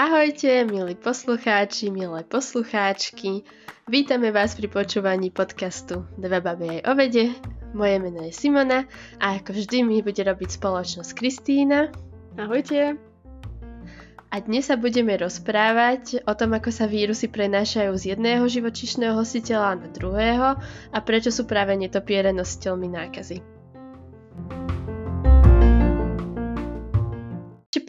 Ahojte, 0.00 0.64
milí 0.68 0.94
poslucháči, 1.00 1.88
milé 1.88 2.20
poslucháčky. 2.28 3.40
Vítame 3.88 4.28
vás 4.28 4.52
pri 4.52 4.68
počúvaní 4.68 5.32
podcastu 5.32 6.04
Dve 6.20 6.44
baby 6.44 6.68
aj 6.68 6.80
o 6.84 6.92
vede. 6.92 7.24
Moje 7.72 7.96
meno 7.96 8.28
je 8.28 8.32
Simona 8.36 8.84
a 9.16 9.40
ako 9.40 9.56
vždy 9.56 9.80
mi 9.80 10.04
bude 10.04 10.20
robiť 10.20 10.60
spoločnosť 10.60 11.16
Kristína. 11.16 11.88
Ahojte. 12.36 13.09
A 14.30 14.38
dnes 14.38 14.70
sa 14.70 14.78
budeme 14.78 15.18
rozprávať 15.18 16.22
o 16.22 16.32
tom, 16.38 16.54
ako 16.54 16.70
sa 16.70 16.86
vírusy 16.86 17.26
prenášajú 17.26 17.92
z 17.98 18.04
jedného 18.14 18.46
živočišného 18.46 19.18
hostiteľa 19.18 19.82
na 19.82 19.88
druhého 19.90 20.54
a 20.94 20.98
prečo 21.02 21.34
sú 21.34 21.50
práve 21.50 21.74
netopiere 21.74 22.30
nositeľmi 22.30 22.88
nákazy. 22.94 23.60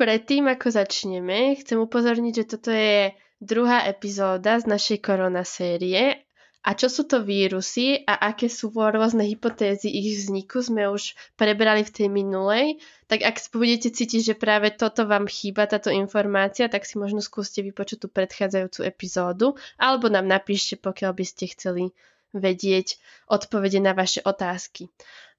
predtým, 0.01 0.49
ako 0.49 0.73
začneme, 0.73 1.61
chcem 1.61 1.77
upozorniť, 1.77 2.33
že 2.33 2.45
toto 2.49 2.73
je 2.73 3.13
druhá 3.37 3.85
epizóda 3.85 4.57
z 4.57 4.65
našej 4.65 4.97
korona 4.97 5.45
série 5.45 6.25
a 6.61 6.77
čo 6.77 6.93
sú 6.93 7.09
to 7.09 7.25
vírusy 7.25 8.05
a 8.05 8.29
aké 8.29 8.45
sú 8.45 8.69
rôzne 8.69 9.25
hypotézy 9.25 9.89
ich 9.89 10.21
vzniku 10.21 10.61
sme 10.61 10.85
už 10.93 11.17
prebrali 11.33 11.81
v 11.81 11.93
tej 11.93 12.07
minulej, 12.13 12.77
tak 13.09 13.25
ak 13.25 13.41
budete 13.49 13.89
cítiť, 13.89 14.21
že 14.21 14.35
práve 14.37 14.69
toto 14.69 15.09
vám 15.09 15.25
chýba, 15.25 15.65
táto 15.65 15.89
informácia, 15.89 16.69
tak 16.69 16.85
si 16.85 17.01
možno 17.01 17.17
skúste 17.17 17.65
vypočuť 17.65 18.05
tú 18.05 18.07
predchádzajúcu 18.13 18.79
epizódu 18.85 19.57
alebo 19.81 20.05
nám 20.13 20.29
napíšte, 20.29 20.77
pokiaľ 20.77 21.11
by 21.17 21.25
ste 21.25 21.49
chceli 21.49 21.83
vedieť 22.31 23.01
odpovede 23.27 23.81
na 23.81 23.97
vaše 23.97 24.21
otázky. 24.21 24.87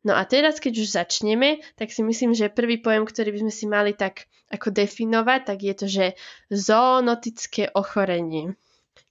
No 0.02 0.19
a 0.19 0.27
teraz, 0.27 0.59
keď 0.59 0.83
už 0.83 0.99
začneme, 0.99 1.63
tak 1.79 1.95
si 1.95 2.02
myslím, 2.02 2.35
že 2.35 2.51
prvý 2.51 2.83
pojem, 2.83 3.07
ktorý 3.07 3.30
by 3.30 3.41
sme 3.46 3.52
si 3.55 3.65
mali 3.71 3.95
tak 3.95 4.27
ako 4.51 4.74
definovať, 4.74 5.41
tak 5.46 5.59
je 5.63 5.74
to, 5.79 5.87
že 5.87 6.07
zoonotické 6.51 7.71
ochorenie. 7.73 8.59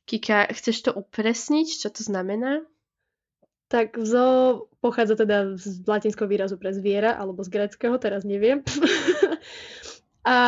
Kika, 0.06 0.50
chceš 0.52 0.90
to 0.90 0.92
upresniť, 0.94 1.68
čo 1.68 1.90
to 1.94 2.02
znamená? 2.02 2.66
Tak 3.72 3.96
zo 4.04 4.68
pochádza 4.84 5.16
teda 5.16 5.56
z 5.56 5.88
latinského 5.88 6.28
výrazu 6.28 6.60
pre 6.60 6.76
zviera, 6.76 7.16
alebo 7.16 7.40
z 7.46 7.54
greckého, 7.54 7.96
teraz 7.96 8.28
neviem. 8.28 8.60
a 10.22 10.40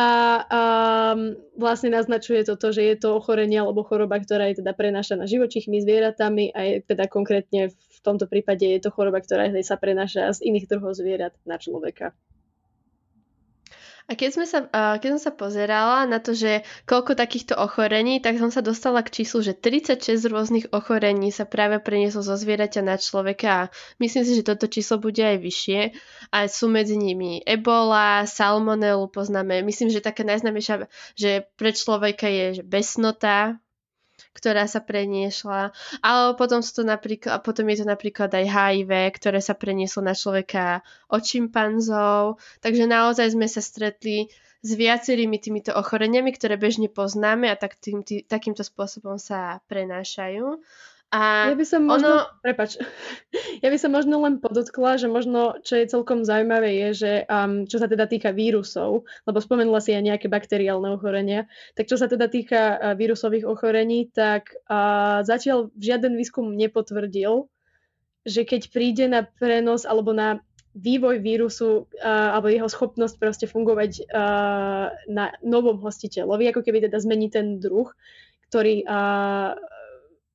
um, 0.46 1.34
vlastne 1.58 1.90
naznačuje 1.90 2.46
to, 2.46 2.54
že 2.70 2.82
je 2.84 2.96
to 3.00 3.18
ochorenie 3.18 3.58
alebo 3.58 3.82
choroba, 3.82 4.22
ktorá 4.22 4.46
je 4.52 4.62
teda 4.62 4.70
prenášaná 4.70 5.26
živočíchmi, 5.26 5.82
zvieratami 5.82 6.54
a 6.54 6.60
je 6.62 6.74
teda 6.86 7.10
konkrétne 7.10 7.74
v 7.74 7.98
tomto 8.04 8.30
prípade 8.30 8.62
je 8.62 8.78
to 8.78 8.94
choroba, 8.94 9.18
ktorá 9.18 9.50
sa 9.66 9.74
prenáša 9.74 10.30
z 10.38 10.46
iných 10.46 10.70
druhov 10.70 10.94
zvierat 10.94 11.34
na 11.42 11.58
človeka. 11.58 12.14
A 14.04 14.12
keď, 14.14 14.30
sme 14.36 14.46
sa, 14.46 14.68
keď 15.00 15.16
som 15.16 15.22
sa 15.26 15.32
pozerala 15.32 16.04
na 16.04 16.20
to, 16.20 16.36
že 16.36 16.60
koľko 16.84 17.16
takýchto 17.16 17.56
ochorení, 17.56 18.20
tak 18.20 18.36
som 18.36 18.52
sa 18.52 18.60
dostala 18.60 19.00
k 19.00 19.22
číslu, 19.22 19.40
že 19.40 19.56
36 19.56 20.20
rôznych 20.28 20.66
ochorení 20.76 21.32
sa 21.32 21.48
práve 21.48 21.80
prenieslo 21.80 22.20
zo 22.20 22.36
zvieraťa 22.36 22.84
na 22.84 23.00
človeka 23.00 23.72
myslím 24.04 24.22
si, 24.28 24.32
že 24.36 24.44
toto 24.44 24.66
číslo 24.68 25.00
bude 25.00 25.24
aj 25.24 25.38
vyššie. 25.40 25.80
A 26.34 26.50
sú 26.50 26.68
medzi 26.68 26.98
nimi 26.98 27.40
ebola, 27.44 28.28
salmonelu 28.28 29.08
poznáme. 29.08 29.62
Myslím, 29.64 29.88
že 29.88 30.04
taká 30.04 30.26
najznámejšia, 30.26 30.90
že 31.16 31.48
pre 31.56 31.72
človeka 31.72 32.28
je 32.28 32.60
besnota, 32.60 33.56
ktorá 34.34 34.66
sa 34.66 34.82
preniešla. 34.82 35.70
Ale 36.02 36.34
potom, 36.34 36.60
sú 36.60 36.82
to 36.82 36.84
napríklad, 36.84 37.40
potom 37.46 37.70
je 37.70 37.80
to 37.80 37.86
napríklad 37.86 38.34
aj 38.34 38.44
HIV, 38.44 38.92
ktoré 39.14 39.38
sa 39.38 39.54
prenieslo 39.54 40.02
na 40.02 40.12
človeka 40.12 40.82
od 41.06 41.22
čimpanzov. 41.22 42.42
Takže 42.58 42.84
naozaj 42.90 43.32
sme 43.38 43.46
sa 43.46 43.62
stretli 43.62 44.28
s 44.64 44.70
viacerými 44.74 45.36
týmito 45.38 45.76
ochoreniami, 45.76 46.32
ktoré 46.32 46.56
bežne 46.56 46.88
poznáme 46.88 47.52
a 47.52 47.56
tak 47.56 47.76
tým, 47.76 48.00
tý, 48.00 48.24
takýmto 48.24 48.64
spôsobom 48.64 49.20
sa 49.20 49.60
prenášajú. 49.68 50.58
A 51.14 51.46
ja 51.46 51.54
by 51.54 51.62
som 51.62 51.86
možno, 51.86 52.26
ono... 52.26 52.42
prepač, 52.42 52.74
ja 53.62 53.68
by 53.70 53.78
som 53.78 53.94
možno 53.94 54.18
len 54.26 54.42
podotkla, 54.42 54.98
že 54.98 55.06
možno, 55.06 55.62
čo 55.62 55.78
je 55.78 55.86
celkom 55.86 56.26
zaujímavé, 56.26 56.74
je, 56.74 56.88
že 57.06 57.12
um, 57.30 57.70
čo 57.70 57.78
sa 57.78 57.86
teda 57.86 58.10
týka 58.10 58.34
vírusov, 58.34 59.06
lebo 59.22 59.38
spomenula 59.38 59.78
si 59.78 59.94
aj 59.94 60.10
nejaké 60.10 60.26
bakteriálne 60.26 60.90
ochorenia, 60.90 61.46
tak 61.78 61.86
čo 61.86 61.94
sa 61.94 62.10
teda 62.10 62.26
týka 62.26 62.60
uh, 62.74 62.78
vírusových 62.98 63.46
ochorení, 63.46 64.10
tak 64.10 64.58
uh, 64.66 65.22
zatiaľ 65.22 65.70
žiaden 65.78 66.18
výskum 66.18 66.50
nepotvrdil, 66.58 67.46
že 68.26 68.42
keď 68.42 68.74
príde 68.74 69.06
na 69.06 69.22
prenos 69.22 69.86
alebo 69.86 70.10
na 70.10 70.42
vývoj 70.74 71.22
vírusu 71.22 71.86
uh, 72.02 72.34
alebo 72.34 72.50
jeho 72.50 72.66
schopnosť 72.66 73.22
proste 73.22 73.46
fungovať 73.46 74.10
uh, 74.10 74.90
na 75.06 75.30
novom 75.46 75.78
hostiteľovi, 75.78 76.50
ako 76.50 76.66
keby 76.66 76.90
teda 76.90 76.98
zmení 76.98 77.30
ten 77.30 77.62
druh, 77.62 77.86
ktorý 78.50 78.82
uh, 78.82 79.54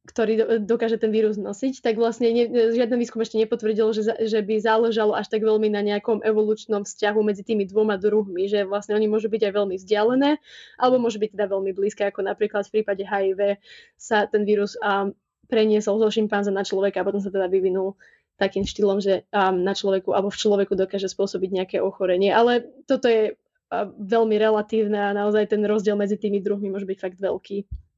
ktorý 0.09 0.65
dokáže 0.65 0.97
ten 0.97 1.13
vírus 1.13 1.37
nosiť, 1.37 1.85
tak 1.85 2.01
vlastne 2.01 2.33
ne, 2.33 2.49
žiaden 2.49 2.97
výskum 2.97 3.21
ešte 3.21 3.37
nepotvrdil, 3.37 3.93
že, 3.93 4.17
že 4.25 4.41
by 4.41 4.57
záležalo 4.57 5.13
až 5.13 5.29
tak 5.29 5.45
veľmi 5.45 5.69
na 5.69 5.85
nejakom 5.85 6.25
evolučnom 6.25 6.81
vzťahu 6.81 7.19
medzi 7.21 7.45
tými 7.45 7.69
dvoma 7.69 8.01
druhmi, 8.01 8.49
že 8.49 8.65
vlastne 8.65 8.97
oni 8.97 9.05
môžu 9.05 9.29
byť 9.29 9.45
aj 9.45 9.53
veľmi 9.53 9.75
vzdialené, 9.77 10.41
alebo 10.81 10.97
môžu 10.97 11.21
byť 11.21 11.37
teda 11.37 11.45
veľmi 11.45 11.71
blízke, 11.77 12.01
ako 12.09 12.25
napríklad 12.25 12.65
v 12.65 12.81
prípade 12.81 13.05
HIV 13.05 13.61
sa 14.01 14.25
ten 14.25 14.49
vírus 14.49 14.73
um, 14.81 15.13
preniesol 15.45 16.01
zo 16.01 16.09
šimpanza 16.09 16.49
na 16.49 16.65
človeka 16.65 17.05
a 17.05 17.07
potom 17.07 17.21
sa 17.21 17.29
teda 17.29 17.45
vyvinul 17.45 17.93
takým 18.41 18.65
štýlom, 18.65 18.97
že 18.97 19.29
um, 19.29 19.61
na 19.61 19.77
človeku 19.77 20.09
alebo 20.17 20.33
v 20.33 20.41
človeku 20.41 20.73
dokáže 20.73 21.05
spôsobiť 21.05 21.49
nejaké 21.53 21.77
ochorenie. 21.85 22.33
Ale 22.33 22.65
toto 22.89 23.05
je 23.05 23.37
uh, 23.37 23.85
veľmi 23.93 24.41
relatívne 24.41 24.97
a 24.97 25.13
naozaj 25.13 25.53
ten 25.53 25.61
rozdiel 25.61 25.93
medzi 25.93 26.17
tými 26.17 26.41
druhmi 26.41 26.73
môže 26.73 26.89
byť 26.89 26.97
fakt 26.97 27.19
veľký. 27.21 27.88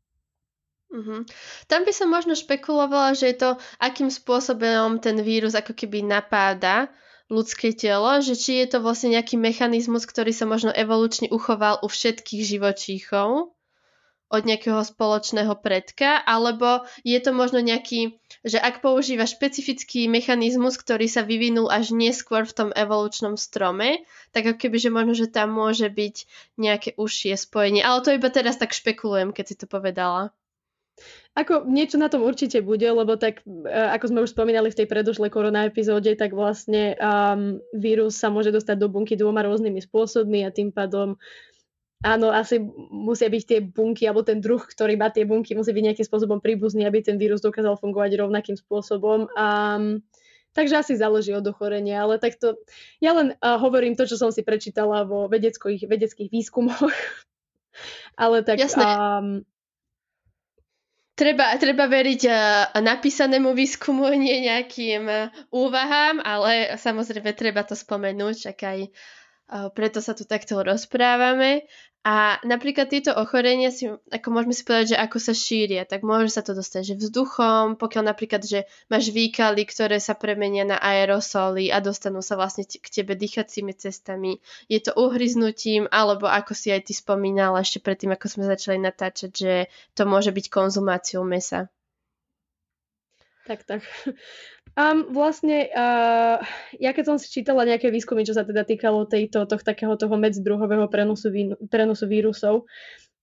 Uh-huh. 0.92 1.24
Tam 1.72 1.88
by 1.88 1.94
som 1.96 2.12
možno 2.12 2.36
špekulovala, 2.36 3.16
že 3.16 3.32
je 3.32 3.38
to, 3.40 3.50
akým 3.80 4.12
spôsobom 4.12 5.00
ten 5.00 5.16
vírus 5.24 5.56
ako 5.56 5.72
keby 5.72 6.04
napáda 6.04 6.92
ľudské 7.32 7.72
telo, 7.72 8.20
že 8.20 8.36
či 8.36 8.60
je 8.60 8.76
to 8.76 8.84
vlastne 8.84 9.16
nejaký 9.16 9.40
mechanizmus, 9.40 10.04
ktorý 10.04 10.36
sa 10.36 10.44
možno 10.44 10.76
evolučne 10.76 11.32
uchoval 11.32 11.80
u 11.80 11.88
všetkých 11.88 12.44
živočíchov 12.44 13.56
od 14.32 14.48
nejakého 14.48 14.80
spoločného 14.84 15.60
predka, 15.60 16.20
alebo 16.24 16.88
je 17.04 17.20
to 17.20 17.36
možno 17.36 17.60
nejaký, 17.60 18.20
že 18.48 18.60
ak 18.60 18.80
používa 18.80 19.28
špecifický 19.28 20.08
mechanizmus, 20.08 20.80
ktorý 20.80 21.08
sa 21.12 21.24
vyvinul 21.24 21.68
až 21.68 21.92
neskôr 21.92 22.48
v 22.48 22.56
tom 22.56 22.70
evolučnom 22.72 23.36
strome, 23.36 24.08
tak 24.32 24.48
ako 24.48 24.58
keby, 24.60 24.78
že 24.80 24.90
možno, 24.92 25.14
že 25.16 25.28
tam 25.28 25.52
môže 25.52 25.88
byť 25.92 26.16
nejaké 26.56 26.90
užšie 26.96 27.36
spojenie. 27.36 27.84
Ale 27.84 28.04
to 28.04 28.16
iba 28.16 28.32
teraz 28.32 28.56
tak 28.56 28.72
špekulujem, 28.72 29.36
keď 29.36 29.46
si 29.52 29.56
to 29.60 29.68
povedala. 29.68 30.32
Ako 31.32 31.64
niečo 31.64 31.96
na 31.96 32.12
tom 32.12 32.28
určite 32.28 32.60
bude, 32.60 32.84
lebo 32.84 33.16
tak 33.16 33.40
e, 33.48 33.72
ako 33.72 34.06
sme 34.12 34.20
už 34.28 34.36
spomínali 34.36 34.68
v 34.68 34.84
tej 34.84 34.88
predošlej 34.92 35.32
korona 35.32 35.64
epizóde, 35.64 36.12
tak 36.20 36.36
vlastne 36.36 37.00
um, 37.00 37.64
vírus 37.72 38.20
sa 38.20 38.28
môže 38.28 38.52
dostať 38.52 38.76
do 38.76 38.92
bunky 38.92 39.16
dvoma 39.16 39.40
rôznymi 39.48 39.80
spôsobmi 39.80 40.44
a 40.44 40.52
tým 40.52 40.76
pádom 40.76 41.16
áno, 42.04 42.34
asi 42.34 42.60
musia 42.92 43.30
byť 43.32 43.44
tie 43.48 43.60
bunky, 43.64 44.10
alebo 44.10 44.26
ten 44.28 44.42
druh, 44.42 44.60
ktorý 44.60 44.98
má 44.98 45.08
tie 45.14 45.24
bunky, 45.24 45.56
musí 45.56 45.72
byť 45.72 45.86
nejakým 45.88 46.08
spôsobom 46.12 46.44
príbuzný, 46.44 46.84
aby 46.84 47.00
ten 47.00 47.16
vírus 47.16 47.40
dokázal 47.40 47.78
fungovať 47.78 48.20
rovnakým 48.20 48.58
spôsobom. 48.58 49.30
Um, 49.32 50.04
takže 50.52 50.82
asi 50.84 50.94
záleží 51.00 51.32
od 51.32 51.46
ochorenia, 51.48 52.04
ale 52.04 52.20
takto 52.20 52.60
ja 53.00 53.16
len 53.16 53.38
uh, 53.40 53.56
hovorím 53.56 53.96
to, 53.96 54.04
čo 54.04 54.20
som 54.20 54.36
si 54.36 54.44
prečítala 54.44 55.08
vo 55.08 55.30
vedeckých, 55.32 55.88
vedeckých 55.88 56.28
výskumoch. 56.28 56.92
ale 58.22 58.44
tak 58.44 58.60
Jasné. 58.60 58.84
Um, 58.84 59.48
treba, 61.22 61.54
treba 61.62 61.86
veriť 61.86 62.22
uh, 62.26 62.36
napísanému 62.82 63.54
výskumu, 63.54 64.10
nie 64.18 64.50
nejakým 64.50 65.06
uh, 65.06 65.30
úvahám, 65.54 66.18
ale 66.26 66.74
samozrejme 66.82 67.38
treba 67.38 67.62
to 67.62 67.78
spomenúť, 67.78 68.50
čak 68.50 68.58
aj 68.66 68.80
uh, 68.90 69.70
preto 69.70 70.02
sa 70.02 70.18
tu 70.18 70.26
takto 70.26 70.58
rozprávame. 70.66 71.70
A 72.02 72.42
napríklad 72.42 72.90
tieto 72.90 73.14
ochorenia 73.14 73.70
si, 73.70 73.86
ako 73.86 74.28
môžeme 74.34 74.58
si 74.58 74.66
povedať, 74.66 74.98
že 74.98 75.02
ako 75.06 75.18
sa 75.22 75.38
šíria, 75.38 75.86
tak 75.86 76.02
môže 76.02 76.34
sa 76.34 76.42
to 76.42 76.58
dostať, 76.58 76.82
že 76.82 76.96
vzduchom, 76.98 77.78
pokiaľ 77.78 78.04
napríklad, 78.10 78.42
že 78.42 78.66
máš 78.90 79.14
výkaly, 79.14 79.62
ktoré 79.70 80.02
sa 80.02 80.18
premenia 80.18 80.66
na 80.66 80.82
aerosoly 80.82 81.70
a 81.70 81.78
dostanú 81.78 82.26
sa 82.26 82.42
vlastne 82.42 82.66
k 82.66 82.88
tebe 82.90 83.14
dýchacími 83.14 83.78
cestami. 83.78 84.42
Je 84.66 84.82
to 84.82 84.98
uhryznutím, 84.98 85.86
alebo 85.94 86.26
ako 86.26 86.58
si 86.58 86.74
aj 86.74 86.90
ty 86.90 86.98
spomínala 86.98 87.62
ešte 87.62 87.78
predtým, 87.78 88.18
ako 88.18 88.26
sme 88.34 88.50
začali 88.50 88.82
natáčať, 88.82 89.30
že 89.30 89.54
to 89.94 90.10
môže 90.10 90.34
byť 90.34 90.46
konzumáciou 90.50 91.22
mesa. 91.22 91.70
Tak, 93.46 93.62
tak. 93.70 93.86
Um, 94.72 95.12
vlastne, 95.12 95.68
uh, 95.68 96.40
ja 96.80 96.92
keď 96.96 97.04
som 97.04 97.18
si 97.20 97.28
čítala 97.28 97.68
nejaké 97.68 97.92
výskumy, 97.92 98.24
čo 98.24 98.32
sa 98.32 98.48
teda 98.48 98.64
týkalo 98.64 99.04
tejto, 99.04 99.44
toh, 99.44 99.60
takého 99.60 100.00
toho 100.00 100.16
medzidruhového 100.16 100.88
prenosu, 100.88 101.28
vín, 101.28 101.60
prenosu 101.68 102.08
vírusov, 102.08 102.72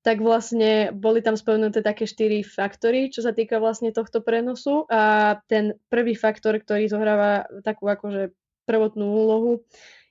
tak 0.05 0.21
vlastne 0.21 0.93
boli 0.93 1.25
tam 1.25 1.41
spomenuté 1.41 1.81
také 1.81 2.05
štyri 2.05 2.45
faktory, 2.45 3.09
čo 3.09 3.25
sa 3.25 3.33
týka 3.33 3.59
vlastne 3.59 3.97
tohto 3.97 4.21
prenosu. 4.21 4.85
A 4.93 5.37
ten 5.49 5.81
prvý 5.89 6.13
faktor, 6.15 6.61
ktorý 6.61 6.87
zohráva 6.87 7.49
takú 7.65 7.89
akože 7.89 8.31
prvotnú 8.69 9.09
úlohu, 9.09 9.65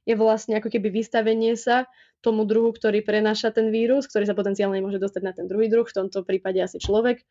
je 0.10 0.18
vlastne 0.18 0.58
ako 0.58 0.74
keby 0.74 0.90
vystavenie 0.90 1.54
sa 1.54 1.86
tomu 2.26 2.50
druhu, 2.50 2.74
ktorý 2.74 3.06
prenáša 3.06 3.54
ten 3.54 3.70
vírus, 3.70 4.10
ktorý 4.10 4.26
sa 4.26 4.34
potenciálne 4.34 4.82
môže 4.82 4.98
dostať 4.98 5.22
na 5.22 5.34
ten 5.38 5.46
druhý 5.46 5.70
druh, 5.70 5.86
v 5.86 5.98
tomto 6.02 6.26
prípade 6.26 6.58
asi 6.58 6.82
človek. 6.82 7.22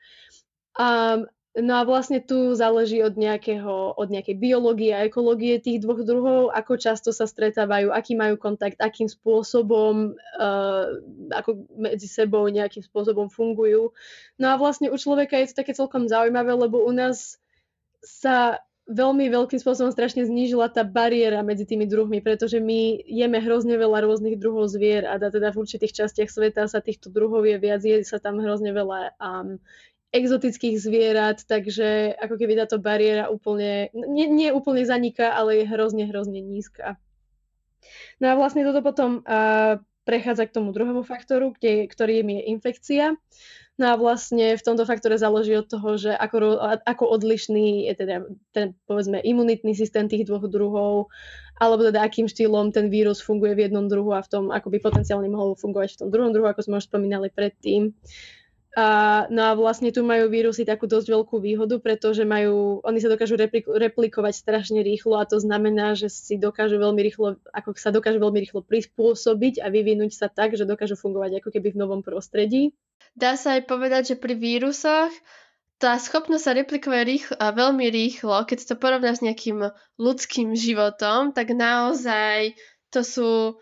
A 0.79 1.19
No 1.57 1.81
a 1.81 1.89
vlastne 1.89 2.21
tu 2.21 2.53
záleží 2.53 3.01
od, 3.01 3.17
nejakého, 3.17 3.97
od 3.97 4.09
nejakej 4.13 4.37
biológie 4.37 4.93
a 4.93 5.09
ekológie 5.09 5.57
tých 5.57 5.81
dvoch 5.81 6.05
druhov, 6.05 6.53
ako 6.53 6.77
často 6.77 7.17
sa 7.17 7.25
stretávajú, 7.25 7.89
aký 7.89 8.13
majú 8.13 8.37
kontakt, 8.37 8.77
akým 8.77 9.09
spôsobom, 9.09 10.13
uh, 10.37 10.85
ako 11.33 11.65
medzi 11.73 12.13
sebou 12.13 12.45
nejakým 12.53 12.85
spôsobom 12.85 13.33
fungujú. 13.33 13.97
No 14.37 14.53
a 14.53 14.61
vlastne 14.61 14.93
u 14.93 15.01
človeka 15.01 15.41
je 15.41 15.49
to 15.49 15.65
také 15.65 15.73
celkom 15.73 16.13
zaujímavé, 16.13 16.53
lebo 16.53 16.85
u 16.85 16.93
nás 16.93 17.41
sa 18.05 18.61
veľmi 18.87 19.27
veľkým 19.33 19.59
spôsobom 19.59 19.91
strašne 19.91 20.23
znížila 20.29 20.71
tá 20.71 20.87
bariéra 20.87 21.43
medzi 21.43 21.67
tými 21.67 21.91
druhmi, 21.91 22.23
pretože 22.23 22.63
my 22.63 23.03
jeme 23.03 23.41
hrozne 23.43 23.75
veľa 23.75 24.07
rôznych 24.07 24.39
druhov 24.39 24.71
zvier 24.71 25.09
a 25.11 25.19
teda 25.19 25.51
v 25.51 25.61
určitých 25.65 26.05
častiach 26.05 26.31
sveta 26.31 26.71
sa 26.71 26.79
týchto 26.79 27.11
druhov 27.11 27.43
je 27.49 27.57
viac, 27.59 27.83
je 27.83 27.99
sa 28.07 28.23
tam 28.23 28.39
hrozne 28.39 28.71
veľa 28.71 29.19
um, 29.19 29.59
exotických 30.17 30.81
zvierat, 30.81 31.45
takže 31.45 32.17
ako 32.17 32.35
keby 32.41 32.57
táto 32.57 32.81
bariéra 32.81 33.29
úplne, 33.29 33.93
nie, 33.93 34.27
nie 34.27 34.49
úplne 34.51 34.89
zaniká, 34.89 35.37
ale 35.37 35.63
je 35.63 35.65
hrozne, 35.69 36.09
hrozne 36.09 36.41
nízka. 36.41 36.97
No 38.19 38.33
a 38.33 38.35
vlastne 38.35 38.65
toto 38.65 38.81
potom 38.81 39.21
uh, 39.23 39.79
prechádza 40.09 40.49
k 40.49 40.55
tomu 40.57 40.73
druhému 40.73 41.03
faktoru, 41.05 41.53
kde, 41.53 41.91
ktorým 41.91 42.33
je 42.33 42.41
infekcia. 42.55 43.07
No 43.77 43.93
a 43.93 43.95
vlastne 44.01 44.57
v 44.57 44.65
tomto 44.65 44.89
faktore 44.89 45.21
záleží 45.21 45.53
od 45.53 45.69
toho, 45.69 46.01
že 46.01 46.17
ako, 46.17 46.57
ako 46.89 47.05
odlišný 47.13 47.93
je 47.93 47.95
teda 47.95 48.17
ten, 48.57 48.73
povedzme, 48.89 49.21
imunitný 49.21 49.77
systém 49.77 50.09
tých 50.09 50.25
dvoch 50.25 50.49
druhov, 50.49 51.13
alebo 51.61 51.85
teda 51.85 52.01
akým 52.01 52.25
štýlom 52.25 52.73
ten 52.73 52.89
vírus 52.89 53.21
funguje 53.21 53.53
v 53.53 53.69
jednom 53.69 53.85
druhu 53.85 54.17
a 54.17 54.25
v 54.25 54.31
tom, 54.33 54.45
ako 54.49 54.73
by 54.73 54.79
potenciálne 54.81 55.29
mohol 55.29 55.61
fungovať 55.61 55.93
v 55.93 56.01
tom 56.01 56.09
druhom 56.09 56.33
druhu, 56.33 56.49
ako 56.49 56.65
sme 56.65 56.81
už 56.81 56.89
spomínali 56.89 57.29
predtým. 57.29 57.93
A, 58.77 59.25
no 59.33 59.41
a 59.41 59.57
vlastne 59.57 59.89
tu 59.89 60.05
majú 60.05 60.29
vírusy 60.29 60.69
takú 60.69 60.85
dosť 60.85 61.09
veľkú 61.09 61.41
výhodu, 61.41 61.81
pretože 61.81 62.29
majú, 62.29 62.85
oni 62.85 63.01
sa 63.01 63.09
dokážu 63.09 63.41
replik- 63.41 63.65
replikovať 63.65 64.37
strašne 64.37 64.85
rýchlo 64.85 65.17
a 65.17 65.25
to 65.25 65.41
znamená, 65.41 65.97
že 65.97 66.13
si 66.13 66.37
dokážu 66.37 66.77
veľmi 66.77 67.01
rýchlo, 67.01 67.41
ako 67.57 67.73
sa 67.81 67.89
dokážu 67.89 68.21
veľmi 68.21 68.37
rýchlo 68.37 68.61
prispôsobiť 68.61 69.65
a 69.65 69.73
vyvinúť 69.73 70.13
sa 70.13 70.29
tak, 70.29 70.61
že 70.61 70.69
dokážu 70.69 70.93
fungovať 70.93 71.41
ako 71.41 71.57
keby 71.57 71.73
v 71.73 71.81
novom 71.81 72.05
prostredí. 72.05 72.77
Dá 73.17 73.41
sa 73.41 73.57
aj 73.57 73.65
povedať, 73.65 74.13
že 74.13 74.21
pri 74.21 74.37
vírusoch 74.37 75.09
tá 75.81 75.97
schopnosť 75.97 76.45
sa 76.45 76.53
replikovať 76.53 77.03
rýchlo, 77.05 77.37
veľmi 77.41 77.87
rýchlo, 77.89 78.45
keď 78.45 78.59
to 78.61 78.75
porovná 78.77 79.17
s 79.17 79.25
nejakým 79.25 79.73
ľudským 79.97 80.53
životom, 80.53 81.33
tak 81.33 81.53
naozaj 81.53 82.53
to 82.93 83.01
sú 83.01 83.57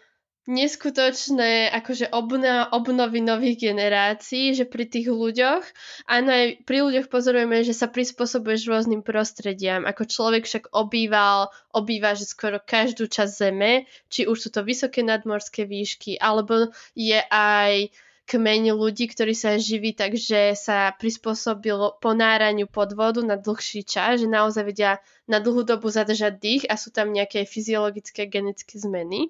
neskutočné 0.45 1.73
akože 1.73 2.13
obno, 2.13 2.69
obnovy 2.69 3.25
nových 3.25 3.73
generácií, 3.73 4.53
že 4.53 4.69
pri 4.69 4.85
tých 4.85 5.09
ľuďoch, 5.09 5.65
áno 6.05 6.29
aj 6.29 6.69
pri 6.69 6.79
ľuďoch 6.85 7.09
pozorujeme, 7.09 7.65
že 7.65 7.73
sa 7.73 7.89
prispôsobuješ 7.89 8.69
rôznym 8.69 9.01
prostrediam, 9.01 9.89
ako 9.89 10.05
človek 10.05 10.45
však 10.45 10.65
obýval, 10.77 11.49
obýva, 11.73 12.13
že 12.13 12.29
skoro 12.29 12.61
každú 12.61 13.09
časť 13.09 13.33
zeme, 13.33 13.89
či 14.13 14.29
už 14.29 14.37
sú 14.37 14.49
to 14.53 14.61
vysoké 14.61 15.01
nadmorské 15.01 15.65
výšky, 15.65 16.21
alebo 16.21 16.69
je 16.93 17.21
aj 17.33 17.89
kmeň 18.25 18.73
ľudí, 18.73 19.13
ktorí 19.13 19.37
sa 19.37 19.61
živí 19.61 19.93
takže 19.93 20.57
sa 20.57 20.97
prispôsobil 20.97 21.77
ponáraniu 22.01 22.65
pod 22.65 22.97
vodu 22.97 23.21
na 23.21 23.37
dlhší 23.37 23.85
čas, 23.85 24.25
že 24.25 24.29
naozaj 24.29 24.65
vedia 24.65 24.93
na 25.29 25.41
dlhú 25.41 25.65
dobu 25.65 25.93
zadržať 25.93 26.41
dých 26.41 26.65
a 26.69 26.81
sú 26.81 26.89
tam 26.89 27.13
nejaké 27.13 27.45
fyziologické 27.45 28.25
genetické 28.29 28.81
zmeny. 28.81 29.29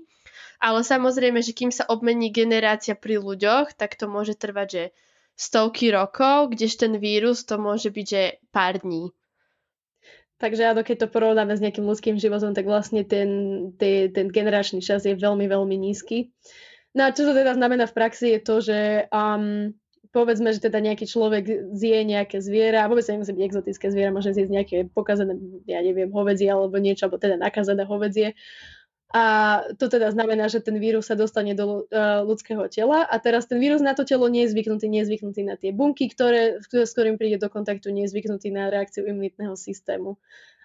Ale 0.58 0.81
samozrejme, 0.85 1.41
že 1.44 1.56
kým 1.56 1.70
sa 1.70 1.85
obmení 1.87 2.32
generácia 2.32 2.96
pri 2.96 3.20
ľuďoch, 3.20 3.76
tak 3.76 3.94
to 3.99 4.08
môže 4.08 4.38
trvať, 4.41 4.69
že 4.70 4.85
stovky 5.35 5.91
rokov, 5.91 6.55
kdež 6.55 6.79
ten 6.79 6.96
vírus 6.99 7.43
to 7.43 7.58
môže 7.58 7.91
byť, 7.91 8.06
že 8.06 8.23
pár 8.55 8.81
dní. 8.81 9.11
Takže 10.38 10.67
áno, 10.67 10.82
keď 10.82 11.06
to 11.06 11.12
porovnáme 11.14 11.55
s 11.55 11.62
nejakým 11.62 11.87
ľudským 11.87 12.17
životom, 12.19 12.52
tak 12.52 12.67
vlastne 12.67 13.06
ten, 13.06 13.29
ten, 13.79 14.11
ten 14.11 14.26
generačný 14.29 14.82
čas 14.82 15.06
je 15.06 15.14
veľmi, 15.14 15.46
veľmi 15.46 15.76
nízky. 15.79 16.35
No 16.94 17.06
a 17.06 17.14
čo 17.14 17.26
to 17.26 17.35
teda 17.35 17.55
znamená 17.58 17.90
v 17.90 17.97
praxi 17.97 18.38
je 18.38 18.40
to, 18.43 18.56
že 18.62 18.79
um, 19.11 19.75
povedzme, 20.14 20.55
že 20.55 20.62
teda 20.62 20.79
nejaký 20.79 21.11
človek 21.11 21.75
zje 21.75 21.99
nejaké 22.06 22.38
zviera, 22.38 22.87
a 22.87 22.90
vôbec 22.90 23.02
nemusí 23.02 23.35
byť 23.35 23.43
exotické 23.43 23.87
zviera, 23.90 24.14
môže 24.14 24.31
zjesť 24.31 24.52
nejaké 24.55 24.76
pokazané, 24.94 25.35
ja 25.67 25.82
neviem, 25.82 26.06
hovedzie 26.14 26.50
alebo 26.50 26.79
niečo, 26.79 27.11
alebo 27.11 27.19
teda 27.19 27.35
nakazané 27.35 27.82
hovedzie 27.82 28.38
a 29.14 29.25
to 29.78 29.87
teda 29.87 30.11
znamená, 30.11 30.50
že 30.50 30.58
ten 30.58 30.75
vírus 30.82 31.06
sa 31.06 31.14
dostane 31.14 31.55
do 31.55 31.87
uh, 31.87 32.26
ľudského 32.26 32.66
tela. 32.66 33.06
A 33.06 33.14
teraz 33.22 33.46
ten 33.46 33.62
vírus 33.62 33.78
na 33.78 33.94
to 33.94 34.02
telo 34.02 34.26
nie 34.26 34.43
je 34.43 34.50
zvyknutý, 34.50 34.90
nie 34.90 35.06
je 35.06 35.14
zvyknutý 35.14 35.46
na 35.46 35.55
tie 35.55 35.70
bunky, 35.70 36.11
ktoré, 36.11 36.58
s 36.58 36.90
ktorým 36.90 37.14
príde 37.14 37.38
do 37.38 37.46
kontaktu, 37.46 37.94
nie 37.94 38.11
je 38.11 38.11
zvyknutý 38.11 38.50
na 38.50 38.75
reakciu 38.75 39.06
imunitného 39.06 39.55
systému. 39.55 40.19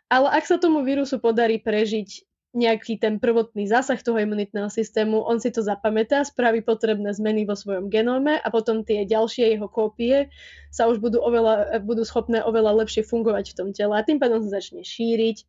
Ale 0.09 0.33
ak 0.33 0.49
sa 0.49 0.57
tomu 0.57 0.81
vírusu 0.81 1.21
podarí 1.21 1.61
prežiť 1.61 2.25
nejaký 2.57 2.97
ten 2.97 3.21
prvotný 3.21 3.69
zásah 3.69 4.01
toho 4.01 4.17
imunitného 4.17 4.73
systému, 4.73 5.21
on 5.21 5.37
si 5.37 5.53
to 5.53 5.61
zapamätá, 5.61 6.25
spraví 6.25 6.65
potrebné 6.65 7.13
zmeny 7.13 7.45
vo 7.45 7.53
svojom 7.53 7.93
genóme 7.93 8.41
a 8.41 8.47
potom 8.49 8.81
tie 8.81 9.05
ďalšie 9.05 9.53
jeho 9.53 9.69
kópie 9.69 10.33
sa 10.73 10.89
už 10.89 10.97
budú, 10.97 11.21
oveľa, 11.21 11.85
budú 11.85 12.01
schopné 12.01 12.41
oveľa 12.41 12.81
lepšie 12.81 13.05
fungovať 13.05 13.53
v 13.53 13.57
tom 13.61 13.69
tele. 13.69 13.93
A 13.93 14.01
tým 14.01 14.17
pádom 14.17 14.41
sa 14.41 14.57
začne 14.57 14.81
šíriť, 14.81 15.45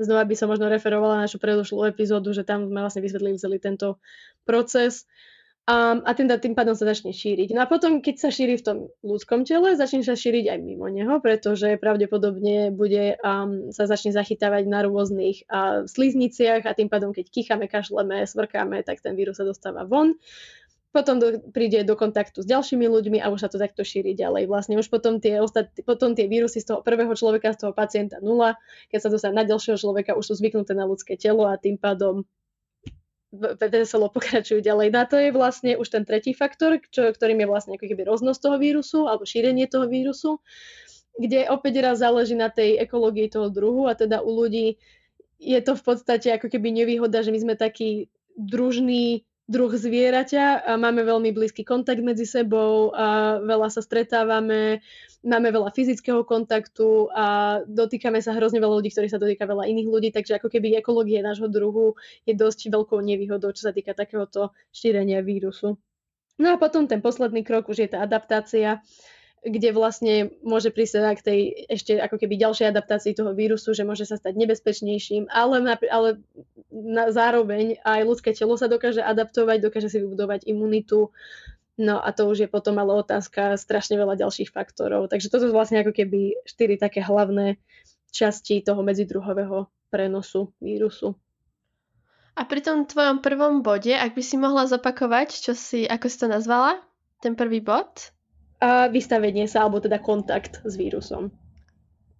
Znova 0.00 0.24
by 0.24 0.34
som 0.34 0.48
možno 0.48 0.72
referovala 0.72 1.28
našu 1.28 1.36
predošlú 1.36 1.84
epizódu, 1.84 2.32
že 2.32 2.42
tam 2.42 2.72
sme 2.72 2.80
vlastne 2.80 3.04
vysvetlili 3.04 3.36
celý 3.36 3.60
tento 3.60 4.00
proces. 4.48 5.04
Um, 5.70 6.02
a 6.02 6.16
tým, 6.18 6.26
tým 6.26 6.56
pádom 6.58 6.74
sa 6.74 6.88
začne 6.88 7.14
šíriť. 7.14 7.54
No 7.54 7.62
a 7.62 7.70
potom, 7.70 8.02
keď 8.02 8.16
sa 8.18 8.34
šíri 8.34 8.58
v 8.58 8.64
tom 8.64 8.78
ľudskom 9.06 9.46
tele, 9.46 9.78
začne 9.78 10.02
sa 10.02 10.18
šíriť 10.18 10.50
aj 10.50 10.58
mimo 10.58 10.90
neho, 10.90 11.22
pretože 11.22 11.78
pravdepodobne 11.78 12.74
bude, 12.74 13.20
um, 13.22 13.70
sa 13.70 13.86
začne 13.86 14.10
zachytávať 14.10 14.66
na 14.66 14.82
rôznych 14.82 15.46
uh, 15.46 15.86
slizniciach 15.86 16.66
a 16.66 16.74
tým 16.74 16.90
pádom, 16.90 17.14
keď 17.14 17.28
kýchame, 17.30 17.70
kašleme, 17.70 18.26
svrkáme, 18.26 18.82
tak 18.82 18.98
ten 18.98 19.14
vírus 19.14 19.38
sa 19.38 19.46
dostáva 19.46 19.86
von 19.86 20.18
potom 20.90 21.22
do, 21.22 21.38
príde 21.54 21.86
do 21.86 21.94
kontaktu 21.94 22.42
s 22.42 22.46
ďalšími 22.50 22.86
ľuďmi 22.90 23.18
a 23.22 23.30
už 23.30 23.46
sa 23.46 23.48
to 23.50 23.62
takto 23.62 23.86
šíri 23.86 24.14
ďalej. 24.18 24.50
Vlastne 24.50 24.74
už 24.74 24.90
potom 24.90 25.22
tie, 25.22 25.38
ostat, 25.38 25.70
potom 25.86 26.18
tie 26.18 26.26
vírusy 26.26 26.58
z 26.58 26.74
toho 26.74 26.80
prvého 26.82 27.14
človeka, 27.14 27.54
z 27.54 27.66
toho 27.66 27.72
pacienta 27.72 28.18
nula, 28.18 28.58
keď 28.90 28.98
sa 29.06 29.08
dostane 29.08 29.38
na 29.38 29.46
ďalšieho 29.46 29.78
človeka, 29.78 30.18
už 30.18 30.34
sú 30.34 30.34
zvyknuté 30.42 30.74
na 30.74 30.90
ľudské 30.90 31.14
telo 31.14 31.46
a 31.46 31.54
tým 31.54 31.78
pádom 31.78 32.26
veselo 33.30 34.10
pokračujú 34.10 34.58
ďalej. 34.58 34.90
No 34.90 34.98
a 35.02 35.06
to 35.06 35.14
je 35.14 35.30
vlastne 35.30 35.78
už 35.78 35.86
ten 35.86 36.02
tretí 36.02 36.34
faktor, 36.34 36.82
čo, 36.90 37.14
ktorým 37.14 37.46
je 37.46 37.46
vlastne 37.46 37.72
ako 37.78 37.86
keby 37.86 38.02
roznos 38.02 38.42
toho 38.42 38.58
vírusu 38.58 39.06
alebo 39.06 39.22
šírenie 39.22 39.70
toho 39.70 39.86
vírusu, 39.86 40.42
kde 41.14 41.46
opäť 41.46 41.78
raz 41.78 42.02
záleží 42.02 42.34
na 42.34 42.50
tej 42.50 42.82
ekológii 42.82 43.30
toho 43.30 43.46
druhu 43.46 43.86
a 43.86 43.94
teda 43.94 44.26
u 44.26 44.34
ľudí 44.34 44.82
je 45.40 45.60
to 45.64 45.72
v 45.72 45.82
podstate 45.82 46.28
ako 46.36 46.52
keby 46.52 46.68
nevýhoda, 46.74 47.24
že 47.24 47.32
my 47.32 47.40
sme 47.40 47.54
takí 47.56 48.12
družní 48.36 49.24
druh 49.50 49.74
zvieraťa 49.74 50.78
máme 50.78 51.02
veľmi 51.02 51.34
blízky 51.34 51.66
kontakt 51.66 51.98
medzi 52.06 52.22
sebou 52.22 52.94
a 52.94 53.42
veľa 53.42 53.66
sa 53.66 53.82
stretávame, 53.82 54.78
máme 55.26 55.50
veľa 55.50 55.74
fyzického 55.74 56.22
kontaktu 56.22 57.10
a 57.10 57.58
dotýkame 57.66 58.22
sa 58.22 58.30
hrozne 58.38 58.62
veľa 58.62 58.78
ľudí, 58.78 58.94
ktorí 58.94 59.10
sa 59.10 59.18
dotýka 59.18 59.50
veľa 59.50 59.66
iných 59.66 59.88
ľudí, 59.90 60.08
takže 60.14 60.38
ako 60.38 60.54
keby 60.54 60.78
ekológie 60.78 61.18
nášho 61.18 61.50
druhu 61.50 61.98
je 62.30 62.38
dosť 62.38 62.70
veľkou 62.70 63.02
nevýhodou, 63.02 63.50
čo 63.50 63.66
sa 63.66 63.74
týka 63.74 63.90
takéhoto 63.90 64.54
šírenia 64.70 65.18
vírusu. 65.26 65.74
No 66.38 66.54
a 66.54 66.56
potom 66.56 66.86
ten 66.86 67.02
posledný 67.02 67.42
krok 67.42 67.68
už 67.68 67.84
je 67.84 67.88
tá 67.90 68.06
adaptácia, 68.06 68.80
kde 69.40 69.72
vlastne 69.72 70.36
môže 70.44 70.68
prísť 70.68 71.16
k 71.16 71.24
tej 71.24 71.40
ešte 71.72 71.96
ako 71.96 72.20
keby 72.20 72.36
ďalšej 72.36 72.76
adaptácii 72.76 73.16
toho 73.16 73.32
vírusu, 73.32 73.72
že 73.72 73.88
môže 73.88 74.04
sa 74.04 74.20
stať 74.20 74.36
nebezpečnejším, 74.36 75.32
ale, 75.32 75.64
ale 75.88 76.20
na, 76.68 77.08
zároveň 77.08 77.80
aj 77.80 78.00
ľudské 78.04 78.36
telo 78.36 78.60
sa 78.60 78.68
dokáže 78.68 79.00
adaptovať, 79.00 79.64
dokáže 79.64 79.88
si 79.88 79.96
vybudovať 80.04 80.44
imunitu, 80.44 81.08
no 81.80 81.96
a 81.96 82.12
to 82.12 82.28
už 82.28 82.44
je 82.44 82.48
potom 82.52 82.76
ale 82.76 83.00
otázka 83.00 83.56
strašne 83.56 83.96
veľa 83.96 84.20
ďalších 84.20 84.52
faktorov. 84.52 85.08
Takže 85.08 85.32
toto 85.32 85.48
sú 85.48 85.56
vlastne 85.56 85.80
ako 85.80 85.96
keby 85.96 86.44
štyri 86.44 86.76
také 86.76 87.00
hlavné 87.00 87.56
časti 88.12 88.60
toho 88.60 88.84
medzidruhového 88.84 89.72
prenosu 89.88 90.52
vírusu. 90.60 91.16
A 92.36 92.44
pri 92.44 92.60
tom 92.60 92.84
tvojom 92.84 93.24
prvom 93.24 93.64
bode, 93.64 93.90
ak 93.96 94.12
by 94.12 94.22
si 94.22 94.36
mohla 94.36 94.68
zopakovať, 94.68 95.28
čo 95.32 95.52
si, 95.56 95.88
ako 95.88 96.06
si 96.06 96.16
to 96.20 96.26
nazvala, 96.28 96.78
ten 97.24 97.36
prvý 97.36 97.60
bod? 97.64 98.12
A 98.60 98.92
vystavenie 98.92 99.48
sa, 99.48 99.64
alebo 99.64 99.80
teda 99.80 99.96
kontakt 99.98 100.60
s 100.62 100.76
vírusom. 100.76 101.32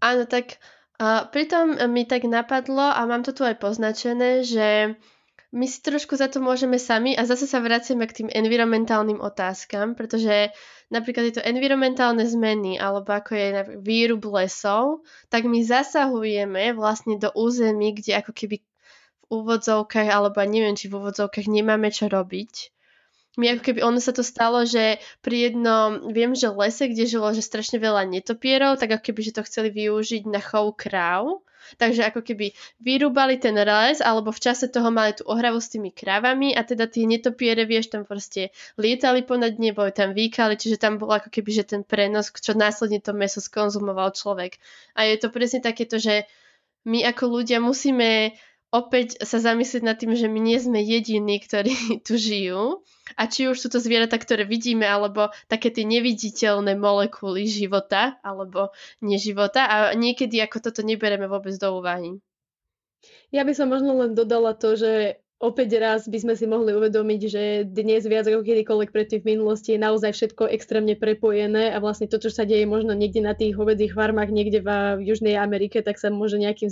Áno, 0.00 0.25
tak 0.25 0.56
uh, 0.97 1.28
pritom 1.28 1.76
mi 1.92 2.09
tak 2.09 2.25
napadlo, 2.25 2.88
a 2.88 3.04
mám 3.04 3.20
to 3.20 3.37
tu 3.37 3.44
aj 3.44 3.61
poznačené, 3.61 4.40
že 4.42 4.97
my 5.50 5.66
si 5.66 5.82
trošku 5.82 6.14
za 6.14 6.30
to 6.30 6.38
môžeme 6.38 6.78
sami 6.78 7.18
a 7.18 7.26
zase 7.26 7.50
sa 7.50 7.59
vraciame 7.59 8.06
k 8.06 8.23
tým 8.23 8.28
environmentálnym 8.30 9.18
otázkam, 9.18 9.99
pretože 9.99 10.54
napríklad 10.94 11.30
tieto 11.30 11.42
environmentálne 11.42 12.23
zmeny 12.23 12.78
alebo 12.78 13.11
ako 13.11 13.32
je 13.35 13.49
výrub 13.82 14.23
lesov, 14.30 15.02
tak 15.26 15.50
my 15.50 15.59
zasahujeme 15.66 16.70
vlastne 16.78 17.18
do 17.18 17.35
území, 17.35 17.99
kde 17.99 18.23
ako 18.23 18.30
keby 18.30 18.62
v 18.62 19.25
úvodzovkách 19.26 20.06
alebo 20.06 20.38
neviem, 20.47 20.78
či 20.78 20.87
v 20.87 21.02
úvodzovkách 21.02 21.50
nemáme 21.50 21.90
čo 21.90 22.06
robiť. 22.06 22.70
My 23.39 23.55
ako 23.55 23.63
keby 23.63 23.81
ono 23.87 24.03
sa 24.03 24.11
to 24.11 24.27
stalo, 24.27 24.67
že 24.67 24.99
pri 25.23 25.51
jednom, 25.51 26.11
viem, 26.11 26.35
že 26.35 26.51
lese, 26.51 26.91
kde 26.91 27.07
žilo 27.07 27.31
že 27.31 27.47
strašne 27.47 27.79
veľa 27.79 28.11
netopierov, 28.11 28.83
tak 28.83 28.99
ako 28.99 29.11
keby, 29.11 29.21
že 29.23 29.37
to 29.39 29.47
chceli 29.47 29.71
využiť 29.71 30.27
na 30.27 30.43
chov 30.43 30.75
kráv 30.75 31.39
takže 31.77 32.09
ako 32.11 32.25
keby 32.25 32.57
vyrúbali 32.83 33.39
ten 33.39 33.55
les, 33.55 34.01
alebo 34.03 34.33
v 34.35 34.43
čase 34.43 34.67
toho 34.73 34.91
mali 34.91 35.15
tú 35.15 35.29
ohravu 35.29 35.61
s 35.61 35.71
tými 35.71 35.95
krávami 35.95 36.57
a 36.57 36.65
teda 36.65 36.89
tie 36.91 37.07
netopiere, 37.07 37.69
vieš, 37.69 37.93
tam 37.93 38.03
proste 38.09 38.51
lietali 38.81 39.23
ponad 39.23 39.61
nebo, 39.61 39.87
tam 39.93 40.17
výkali, 40.17 40.57
čiže 40.59 40.81
tam 40.81 40.99
bolo 40.99 41.21
ako 41.21 41.29
keby, 41.31 41.51
že 41.53 41.65
ten 41.77 41.83
prenos, 41.85 42.33
čo 42.35 42.57
následne 42.57 42.99
to 42.99 43.13
meso 43.15 43.39
skonzumoval 43.39 44.17
človek. 44.17 44.59
A 44.97 45.07
je 45.07 45.21
to 45.21 45.29
presne 45.31 45.61
takéto, 45.63 46.01
že 46.01 46.27
my 46.89 47.05
ako 47.05 47.29
ľudia 47.29 47.61
musíme 47.61 48.33
opäť 48.71 49.19
sa 49.27 49.43
zamyslieť 49.43 49.83
nad 49.83 49.99
tým, 49.99 50.15
že 50.15 50.31
my 50.31 50.41
nie 50.41 50.59
sme 50.59 50.79
jediní, 50.83 51.43
ktorí 51.43 51.75
tu 52.07 52.15
žijú. 52.17 52.83
A 53.19 53.27
či 53.27 53.50
už 53.50 53.59
sú 53.59 53.69
to 53.69 53.83
zvieratá, 53.83 54.15
ktoré 54.23 54.47
vidíme, 54.47 54.87
alebo 54.87 55.35
také 55.50 55.75
tie 55.75 55.83
neviditeľné 55.83 56.79
molekuly 56.79 57.50
života, 57.50 58.23
alebo 58.23 58.71
neživota. 59.03 59.67
A 59.67 59.77
niekedy 59.99 60.39
ako 60.39 60.71
toto 60.71 60.87
nebereme 60.87 61.27
vôbec 61.27 61.59
do 61.59 61.75
úvahy. 61.75 62.23
Ja 63.35 63.43
by 63.43 63.53
som 63.55 63.71
možno 63.71 63.99
len 63.99 64.15
dodala 64.15 64.55
to, 64.55 64.79
že 64.79 65.23
opäť 65.40 65.80
raz 65.80 66.04
by 66.04 66.20
sme 66.20 66.35
si 66.37 66.44
mohli 66.44 66.76
uvedomiť, 66.76 67.20
že 67.25 67.42
dnes 67.64 68.04
viac 68.04 68.28
ako 68.28 68.44
kedykoľvek 68.44 68.92
predtým 68.92 69.20
v 69.25 69.30
minulosti 69.35 69.73
je 69.75 69.80
naozaj 69.80 70.12
všetko 70.12 70.52
extrémne 70.52 70.92
prepojené 71.00 71.73
a 71.73 71.80
vlastne 71.80 72.04
to, 72.04 72.20
čo 72.20 72.28
sa 72.28 72.44
deje 72.44 72.68
možno 72.68 72.92
niekde 72.92 73.25
na 73.25 73.32
tých 73.32 73.56
hovedzích 73.56 73.97
farmách, 73.97 74.28
niekde 74.28 74.61
v, 74.61 75.00
Južnej 75.00 75.40
Amerike, 75.40 75.80
tak 75.80 75.97
sa 75.97 76.12
môže 76.12 76.37
nejakým 76.37 76.68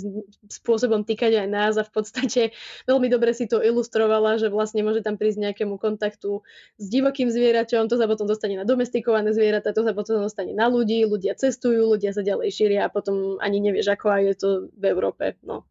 spôsobom 0.53 1.01
týkať 1.01 1.41
aj 1.41 1.47
nás 1.49 1.73
a 1.81 1.83
v 1.83 1.91
podstate 1.91 2.41
veľmi 2.89 3.09
dobre 3.09 3.33
si 3.33 3.49
to 3.49 3.57
ilustrovala, 3.57 4.37
že 4.37 4.53
vlastne 4.53 4.85
môže 4.85 5.01
tam 5.01 5.17
prísť 5.17 5.49
nejakému 5.49 5.81
kontaktu 5.81 6.45
s 6.77 6.85
divokým 6.85 7.33
zvieraťom, 7.33 7.89
to 7.89 7.97
sa 7.97 8.05
potom 8.05 8.29
dostane 8.29 8.53
na 8.53 8.69
domestikované 8.69 9.33
zvieratá, 9.33 9.73
to 9.73 9.81
sa 9.81 9.97
potom 9.97 10.21
dostane 10.21 10.53
na 10.53 10.69
ľudí, 10.69 11.09
ľudia 11.09 11.33
cestujú, 11.33 11.97
ľudia 11.97 12.13
sa 12.13 12.21
ďalej 12.21 12.53
šíria 12.53 12.85
a 12.85 12.93
potom 12.93 13.41
ani 13.41 13.57
nevieš, 13.65 13.97
ako 13.97 14.05
aj 14.13 14.21
je 14.29 14.35
to 14.37 14.49
v 14.77 14.83
Európe. 14.93 15.33
No. 15.41 15.65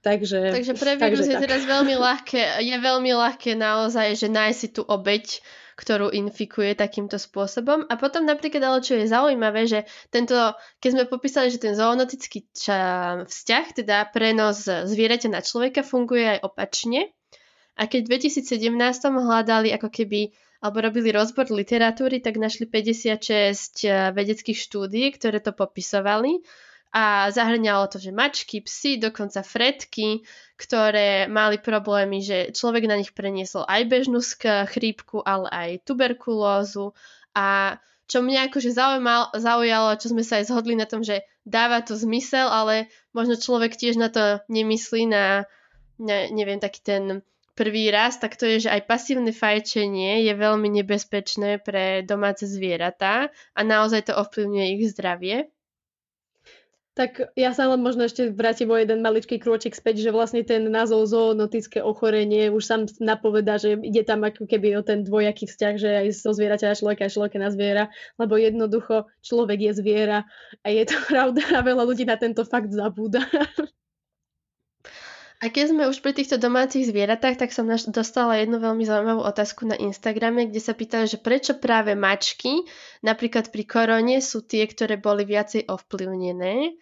Takže, 0.00 0.56
takže 0.56 0.74
pre 0.80 0.96
vírus 0.96 1.28
takže 1.28 1.28
je 1.28 1.36
tak. 1.36 1.44
teraz 1.44 1.62
veľmi 1.68 1.92
ľahké, 1.92 2.64
je 2.64 2.76
veľmi 2.80 3.12
ľahké 3.12 3.52
naozaj, 3.52 4.16
že 4.16 4.32
nájsť 4.32 4.58
si 4.58 4.68
tú 4.72 4.80
obeď, 4.80 5.44
ktorú 5.76 6.08
infikuje 6.12 6.72
takýmto 6.72 7.20
spôsobom. 7.20 7.84
A 7.84 8.00
potom 8.00 8.24
napríklad, 8.24 8.64
ale 8.64 8.80
čo 8.80 8.96
je 8.96 9.04
zaujímavé, 9.04 9.68
že 9.68 9.84
tento, 10.08 10.36
keď 10.80 10.90
sme 10.92 11.04
popísali, 11.04 11.52
že 11.52 11.60
ten 11.60 11.76
zoonotický 11.76 12.48
ča, 12.52 12.80
vzťah, 13.28 13.64
teda 13.84 14.08
prenos 14.08 14.64
zvieraťa 14.64 15.28
na 15.32 15.44
človeka 15.44 15.84
funguje 15.84 16.36
aj 16.36 16.48
opačne. 16.48 17.12
A 17.76 17.84
keď 17.84 18.08
v 18.08 18.12
2017 18.16 18.76
hľadali 19.04 19.72
ako 19.72 19.88
keby 19.88 20.32
alebo 20.60 20.84
robili 20.84 21.08
rozbor 21.08 21.48
literatúry, 21.48 22.20
tak 22.20 22.36
našli 22.36 22.68
56 22.68 23.88
eh, 23.88 24.12
vedeckých 24.12 24.58
štúdií, 24.60 25.08
ktoré 25.16 25.40
to 25.40 25.56
popisovali 25.56 26.44
a 26.90 27.30
zahrňalo 27.30 27.86
to, 27.86 28.02
že 28.02 28.10
mačky, 28.10 28.58
psy, 28.66 28.98
dokonca 28.98 29.46
fretky, 29.46 30.26
ktoré 30.58 31.30
mali 31.30 31.62
problémy, 31.62 32.18
že 32.18 32.38
človek 32.50 32.90
na 32.90 32.98
nich 32.98 33.14
preniesol 33.14 33.62
aj 33.70 33.86
bežnú 33.86 34.18
chrípku, 34.66 35.22
ale 35.22 35.46
aj 35.48 35.70
tuberkulózu 35.86 36.92
a 37.32 37.78
čo 38.10 38.26
mňa 38.26 38.50
akože 38.50 38.74
zaujímal, 38.74 39.30
zaujalo, 39.38 39.94
čo 39.94 40.10
sme 40.10 40.26
sa 40.26 40.42
aj 40.42 40.50
zhodli 40.50 40.74
na 40.74 40.82
tom, 40.82 41.06
že 41.06 41.22
dáva 41.46 41.78
to 41.78 41.94
zmysel, 41.94 42.50
ale 42.50 42.90
možno 43.14 43.38
človek 43.38 43.78
tiež 43.78 43.94
na 43.94 44.10
to 44.10 44.42
nemyslí 44.50 45.06
na, 45.06 45.46
na 45.94 46.26
neviem, 46.34 46.58
taký 46.58 46.82
ten 46.82 47.22
prvý 47.54 47.86
raz, 47.94 48.18
tak 48.18 48.34
to 48.34 48.50
je, 48.50 48.66
že 48.66 48.70
aj 48.72 48.90
pasívne 48.90 49.30
fajčenie 49.30 50.26
je 50.26 50.34
veľmi 50.34 50.66
nebezpečné 50.82 51.62
pre 51.62 52.02
domáce 52.02 52.50
zvieratá 52.50 53.30
a 53.54 53.60
naozaj 53.62 54.10
to 54.10 54.18
ovplyvňuje 54.18 54.66
ich 54.74 54.90
zdravie. 54.90 55.36
Tak 56.98 57.32
ja 57.38 57.54
sa 57.54 57.70
len 57.70 57.78
možno 57.86 58.02
ešte 58.02 58.34
vrátim 58.34 58.66
o 58.66 58.74
jeden 58.74 58.98
maličký 58.98 59.38
krôčik 59.38 59.78
späť, 59.78 60.02
že 60.02 60.10
vlastne 60.10 60.42
ten 60.42 60.66
názov 60.66 61.06
zoonotické 61.06 61.78
ochorenie 61.78 62.50
už 62.50 62.66
sám 62.66 62.90
napovedá, 62.98 63.62
že 63.62 63.78
ide 63.78 64.02
tam 64.02 64.26
ako 64.26 64.42
keby 64.50 64.74
o 64.74 64.82
ten 64.82 65.06
dvojaký 65.06 65.46
vzťah, 65.46 65.74
že 65.78 65.90
aj 66.02 66.06
zo 66.18 66.34
zvieraťa 66.34 66.66
na 66.66 66.76
človeka, 66.76 67.06
aj 67.06 67.14
človeka 67.14 67.38
na 67.38 67.50
zviera, 67.54 67.84
lebo 68.18 68.34
jednoducho 68.34 69.06
človek 69.22 69.70
je 69.70 69.72
zviera 69.78 70.26
a 70.66 70.68
je 70.68 70.82
to 70.82 70.98
pravda 71.10 71.42
a 71.54 71.62
veľa 71.62 71.86
ľudí 71.86 72.02
na 72.02 72.18
tento 72.18 72.42
fakt 72.42 72.74
zabúda. 72.74 73.22
A 75.40 75.48
keď 75.48 75.72
sme 75.72 75.88
už 75.88 76.04
pri 76.04 76.12
týchto 76.12 76.36
domácich 76.36 76.84
zvieratách, 76.84 77.40
tak 77.40 77.48
som 77.48 77.64
dostala 77.88 78.36
jednu 78.36 78.60
veľmi 78.60 78.84
zaujímavú 78.84 79.24
otázku 79.24 79.64
na 79.64 79.72
Instagrame, 79.72 80.52
kde 80.52 80.60
sa 80.60 80.76
pýtali, 80.76 81.08
že 81.08 81.16
prečo 81.16 81.56
práve 81.56 81.96
mačky, 81.96 82.68
napríklad 83.00 83.48
pri 83.48 83.64
korone, 83.64 84.20
sú 84.20 84.44
tie, 84.44 84.68
ktoré 84.68 85.00
boli 85.00 85.24
viacej 85.24 85.64
ovplyvnené. 85.64 86.76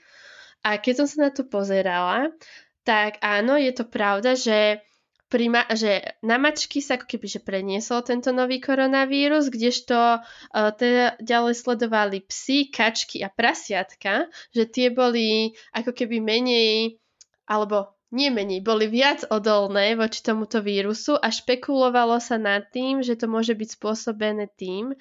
A 0.66 0.74
keď 0.82 1.02
som 1.02 1.06
sa 1.06 1.18
na 1.26 1.30
to 1.30 1.46
pozerala, 1.46 2.34
tak 2.82 3.22
áno, 3.22 3.54
je 3.54 3.70
to 3.70 3.86
pravda, 3.86 4.34
že 4.34 4.82
ma- 5.30 5.70
že 5.70 6.18
na 6.26 6.40
mačky 6.40 6.80
sa 6.80 6.98
ako 6.98 7.04
keby 7.04 7.26
že 7.28 7.40
preniesol 7.44 8.02
tento 8.02 8.34
nový 8.34 8.58
koronavírus, 8.58 9.54
kdežto 9.54 10.18
uh, 10.18 10.70
teda 10.74 11.20
ďalej 11.22 11.54
sledovali 11.54 12.24
psy, 12.26 12.72
kačky 12.74 13.20
a 13.22 13.28
prasiatka, 13.28 14.26
že 14.50 14.64
tie 14.66 14.88
boli 14.90 15.52
ako 15.76 15.92
keby 15.92 16.18
menej 16.18 16.98
alebo 17.44 17.97
nie 18.08 18.32
menej, 18.32 18.64
boli 18.64 18.88
viac 18.88 19.28
odolné 19.28 19.92
voči 19.92 20.24
tomuto 20.24 20.64
vírusu 20.64 21.20
a 21.20 21.28
špekulovalo 21.28 22.16
sa 22.18 22.40
nad 22.40 22.64
tým, 22.72 23.04
že 23.04 23.20
to 23.20 23.28
môže 23.28 23.52
byť 23.52 23.68
spôsobené 23.76 24.48
tým, 24.56 24.96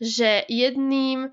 že 0.00 0.48
jedným 0.48 1.28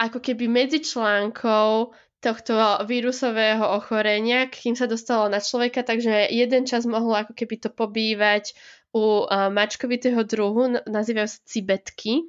ako 0.00 0.18
keby 0.18 0.48
medzičlánkov 0.48 1.92
tohto 2.24 2.56
vírusového 2.88 3.76
ochorenia, 3.76 4.48
kým 4.48 4.72
sa 4.72 4.88
dostalo 4.88 5.28
na 5.28 5.44
človeka, 5.44 5.84
takže 5.84 6.32
jeden 6.32 6.64
čas 6.64 6.88
mohlo 6.88 7.12
ako 7.12 7.36
keby 7.36 7.60
to 7.60 7.68
pobývať 7.68 8.56
u 8.96 9.28
mačkovitého 9.28 10.24
druhu, 10.24 10.80
nazývajú 10.88 11.28
sa 11.28 11.40
cibetky, 11.44 12.24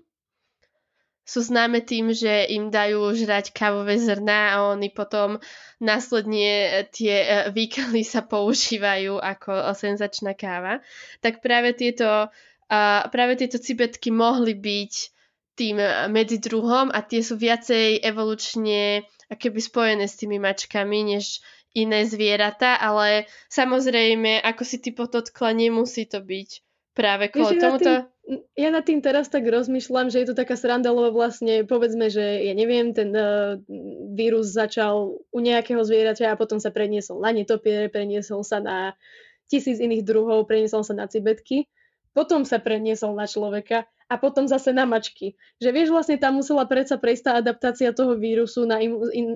sú 1.26 1.42
známe 1.42 1.82
tým, 1.82 2.14
že 2.14 2.46
im 2.54 2.70
dajú 2.70 3.10
žrať 3.18 3.50
kávové 3.50 3.98
zrná 3.98 4.54
a 4.54 4.70
oni 4.78 4.94
potom 4.94 5.42
následne 5.82 6.86
tie 6.94 7.16
e, 7.26 7.28
výkaly 7.50 8.06
sa 8.06 8.22
používajú 8.22 9.18
ako 9.18 9.74
senzačná 9.74 10.38
káva. 10.38 10.86
Tak 11.26 11.42
práve 11.42 11.74
tieto, 11.74 12.30
práve 13.10 13.34
tieto 13.42 13.58
cibetky 13.58 14.14
mohli 14.14 14.54
byť 14.54 14.94
tým 15.58 15.82
medzidruhom 16.14 16.94
a 16.94 17.00
tie 17.02 17.26
sú 17.26 17.40
viacej 17.40 18.06
evolučne 18.06 19.08
akéby 19.32 19.58
spojené 19.58 20.06
s 20.06 20.20
tými 20.20 20.38
mačkami, 20.38 21.18
než 21.18 21.42
iné 21.76 22.08
zvieratá, 22.08 22.78
ale 22.80 23.28
samozrejme, 23.52 24.40
ako 24.46 24.64
si 24.64 24.78
ty 24.80 24.96
pototkla, 24.96 25.52
nemusí 25.58 26.08
to 26.08 26.24
byť 26.24 26.50
práve 26.96 27.28
kvôli 27.34 27.60
tomuto 27.60 28.08
ja 28.58 28.70
nad 28.74 28.82
tým 28.82 29.06
teraz 29.06 29.30
tak 29.30 29.46
rozmýšľam, 29.46 30.10
že 30.10 30.26
je 30.26 30.28
to 30.34 30.36
taká 30.36 30.58
sranda, 30.58 30.90
lebo 30.90 31.14
vlastne 31.14 31.62
povedzme, 31.62 32.10
že 32.10 32.42
ja 32.50 32.54
neviem, 32.58 32.90
ten 32.90 33.14
uh, 33.14 33.62
vírus 34.18 34.50
začal 34.50 35.22
u 35.30 35.40
nejakého 35.40 35.86
zvieraťa 35.86 36.34
a 36.34 36.40
potom 36.40 36.58
sa 36.58 36.74
preniesol 36.74 37.22
na 37.22 37.30
netopiere, 37.30 37.86
preniesol 37.94 38.42
sa 38.42 38.58
na 38.58 38.98
tisíc 39.46 39.78
iných 39.78 40.02
druhov, 40.02 40.50
preniesol 40.50 40.82
sa 40.82 40.98
na 40.98 41.06
cibetky, 41.06 41.70
potom 42.18 42.48
sa 42.50 42.58
preniesol 42.58 43.14
na 43.14 43.30
človeka 43.30 43.86
a 44.10 44.16
potom 44.18 44.50
zase 44.50 44.74
na 44.74 44.90
mačky. 44.90 45.38
Že 45.62 45.70
vieš, 45.70 45.90
vlastne 45.94 46.18
tam 46.18 46.42
musela 46.42 46.66
predsa 46.66 46.98
prejsť 46.98 47.24
tá 47.26 47.32
adaptácia 47.38 47.90
toho 47.94 48.18
vírusu 48.18 48.66
na, 48.66 48.82
im, 48.82 48.98
in, 49.14 49.28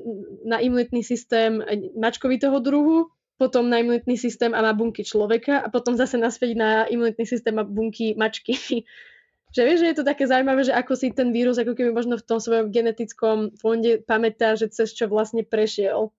na 0.46 0.58
imunitný 0.62 1.06
systém 1.06 1.62
mačkovitého 1.94 2.58
druhu 2.58 3.10
potom 3.40 3.72
na 3.72 3.80
imunitný 3.80 4.20
systém 4.20 4.52
a 4.52 4.60
na 4.60 4.76
bunky 4.76 5.08
človeka 5.08 5.64
a 5.64 5.72
potom 5.72 5.96
zase 5.96 6.20
naspäť 6.20 6.60
na 6.60 6.70
imunitný 6.92 7.24
systém 7.24 7.56
a 7.56 7.64
bunky 7.64 8.12
mačky. 8.20 8.60
že 9.56 9.62
vieš, 9.64 9.80
že 9.82 9.90
je 9.90 9.98
to 9.98 10.06
také 10.06 10.28
zaujímavé, 10.28 10.68
že 10.68 10.76
ako 10.76 10.94
si 11.00 11.16
ten 11.16 11.32
vírus 11.32 11.56
ako 11.56 11.74
keby 11.74 11.96
možno 11.96 12.20
v 12.20 12.28
tom 12.28 12.44
svojom 12.44 12.68
genetickom 12.70 13.56
fonde 13.56 14.04
pamätá, 14.04 14.60
že 14.60 14.68
cez 14.68 14.92
čo 14.92 15.08
vlastne 15.08 15.48
prešiel. 15.48 16.12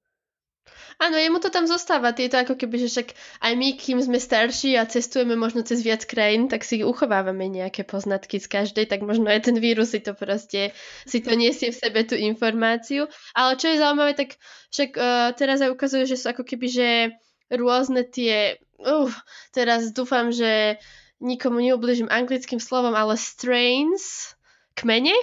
Áno, 1.00 1.16
jemu 1.16 1.40
to 1.40 1.48
tam 1.48 1.64
zostáva. 1.64 2.12
Tieto 2.12 2.36
ako 2.36 2.60
keby, 2.60 2.76
že 2.84 2.92
však 2.92 3.08
aj 3.40 3.52
my, 3.56 3.68
kým 3.72 4.04
sme 4.04 4.20
starší 4.20 4.76
a 4.76 4.84
cestujeme 4.84 5.32
možno 5.32 5.64
cez 5.64 5.80
viac 5.80 6.04
krajín, 6.04 6.52
tak 6.52 6.60
si 6.60 6.84
uchovávame 6.84 7.48
nejaké 7.48 7.88
poznatky 7.88 8.36
z 8.36 8.44
každej, 8.44 8.84
tak 8.84 9.00
možno 9.00 9.32
aj 9.32 9.48
ten 9.48 9.56
vírus 9.56 9.96
si 9.96 10.04
to 10.04 10.12
proste, 10.12 10.76
si 11.08 11.18
to 11.24 11.32
niesie 11.32 11.72
v 11.72 11.80
sebe 11.80 12.04
tú 12.04 12.20
informáciu. 12.20 13.08
Ale 13.32 13.56
čo 13.56 13.72
je 13.72 13.80
zaujímavé, 13.80 14.12
tak 14.12 14.36
však 14.76 14.90
uh, 15.00 15.32
teraz 15.32 15.64
aj 15.64 15.72
ukazuje, 15.72 16.04
že 16.04 16.20
sú 16.20 16.36
ako 16.36 16.44
keby, 16.44 16.66
že 16.68 16.88
rôzne 17.48 18.04
tie, 18.04 18.60
uh, 18.84 19.08
teraz 19.56 19.96
dúfam, 19.96 20.28
že 20.28 20.76
nikomu 21.16 21.64
neubližím 21.64 22.12
anglickým 22.12 22.60
slovom, 22.60 22.92
ale 22.92 23.16
strains, 23.16 24.36
kmene, 24.76 25.16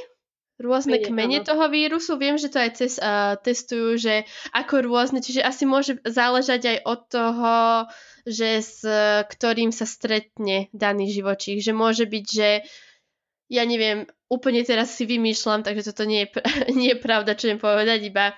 rôzne 0.57 0.97
kmene, 1.01 1.07
kmene 1.07 1.39
toho 1.45 1.65
vírusu. 1.69 2.17
Viem, 2.17 2.41
že 2.41 2.49
to 2.49 2.57
aj 2.57 2.71
cez, 2.77 2.97
uh, 2.97 3.37
testujú, 3.37 3.97
že 3.97 4.25
ako 4.53 4.85
rôzne, 4.85 5.21
čiže 5.21 5.45
asi 5.45 5.69
môže 5.69 6.01
záležať 6.03 6.61
aj 6.65 6.77
od 6.85 7.01
toho, 7.09 7.55
že 8.27 8.49
s 8.59 8.81
ktorým 9.29 9.69
sa 9.69 9.85
stretne 9.85 10.67
daný 10.73 11.13
živočích. 11.13 11.61
Že 11.61 11.73
môže 11.77 12.05
byť, 12.09 12.25
že 12.25 12.49
ja 13.47 13.63
neviem, 13.63 14.09
úplne 14.27 14.59
teraz 14.67 14.91
si 14.91 15.07
vymýšľam, 15.07 15.63
takže 15.63 15.93
toto 15.93 16.03
nie 16.03 16.27
je, 16.27 16.43
nie 16.79 16.93
je 16.93 16.99
pravda, 16.99 17.37
čo 17.37 17.47
viem 17.47 17.61
povedať, 17.61 18.11
iba 18.11 18.35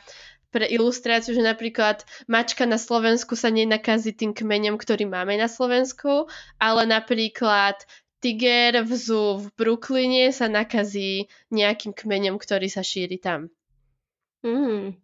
pre 0.50 0.66
ilustráciu, 0.66 1.38
že 1.38 1.46
napríklad 1.46 2.02
mačka 2.26 2.66
na 2.66 2.82
Slovensku 2.82 3.38
sa 3.38 3.54
nenakazí 3.54 4.18
tým 4.18 4.34
kmeňom, 4.34 4.82
ktorý 4.82 5.06
máme 5.06 5.38
na 5.38 5.46
Slovensku, 5.46 6.26
ale 6.58 6.90
napríklad 6.90 7.86
tiger 8.20 8.84
v 8.84 8.92
zoo 8.96 9.40
v 9.40 9.48
Brooklyne 9.56 10.32
sa 10.36 10.52
nakazí 10.52 11.32
nejakým 11.52 11.96
kmeňom, 11.96 12.36
ktorý 12.36 12.68
sa 12.68 12.84
šíri 12.84 13.20
tam. 13.20 13.52
Mm. 14.44 14.96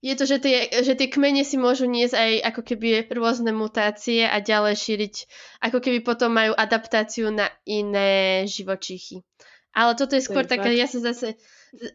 Je 0.00 0.14
to, 0.16 0.24
že 0.24 0.40
tie, 0.40 0.72
že 0.80 0.96
tie 0.96 1.12
kmene 1.12 1.44
si 1.44 1.60
môžu 1.60 1.84
niesť 1.84 2.16
aj 2.16 2.32
ako 2.52 2.60
keby 2.64 2.88
rôzne 3.12 3.52
mutácie 3.52 4.24
a 4.24 4.40
ďalej 4.40 4.80
šíriť, 4.80 5.14
ako 5.60 5.78
keby 5.84 6.00
potom 6.00 6.32
majú 6.32 6.56
adaptáciu 6.56 7.28
na 7.28 7.52
iné 7.68 8.48
živočichy. 8.48 9.20
Ale 9.76 9.92
toto 9.94 10.16
je 10.16 10.24
skôr 10.24 10.48
taká, 10.48 10.72
ja 10.72 10.88
sa 10.88 11.04
zase 11.04 11.36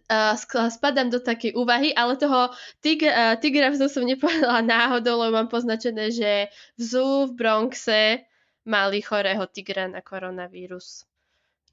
uh, 0.08 0.38
spadám 0.70 1.10
do 1.10 1.18
takej 1.18 1.58
úvahy, 1.58 1.92
ale 1.98 2.16
toho 2.16 2.54
tig, 2.80 3.04
uh, 3.04 3.36
tigra 3.42 3.74
v 3.74 3.82
zoo 3.82 3.90
som 3.90 4.06
nepovedala 4.06 4.62
náhodou, 4.62 5.26
lebo 5.26 5.42
mám 5.42 5.50
poznačené, 5.50 6.14
že 6.14 6.54
v 6.78 6.82
zoo 6.86 7.26
v 7.26 7.36
Bronxe 7.36 8.24
mali 8.66 9.00
chorého 9.02 9.46
tigra 9.48 9.88
na 9.88 10.02
koronavírus. 10.02 11.06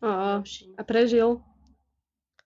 A, 0.04 0.44
a 0.76 0.82
prežil? 0.84 1.40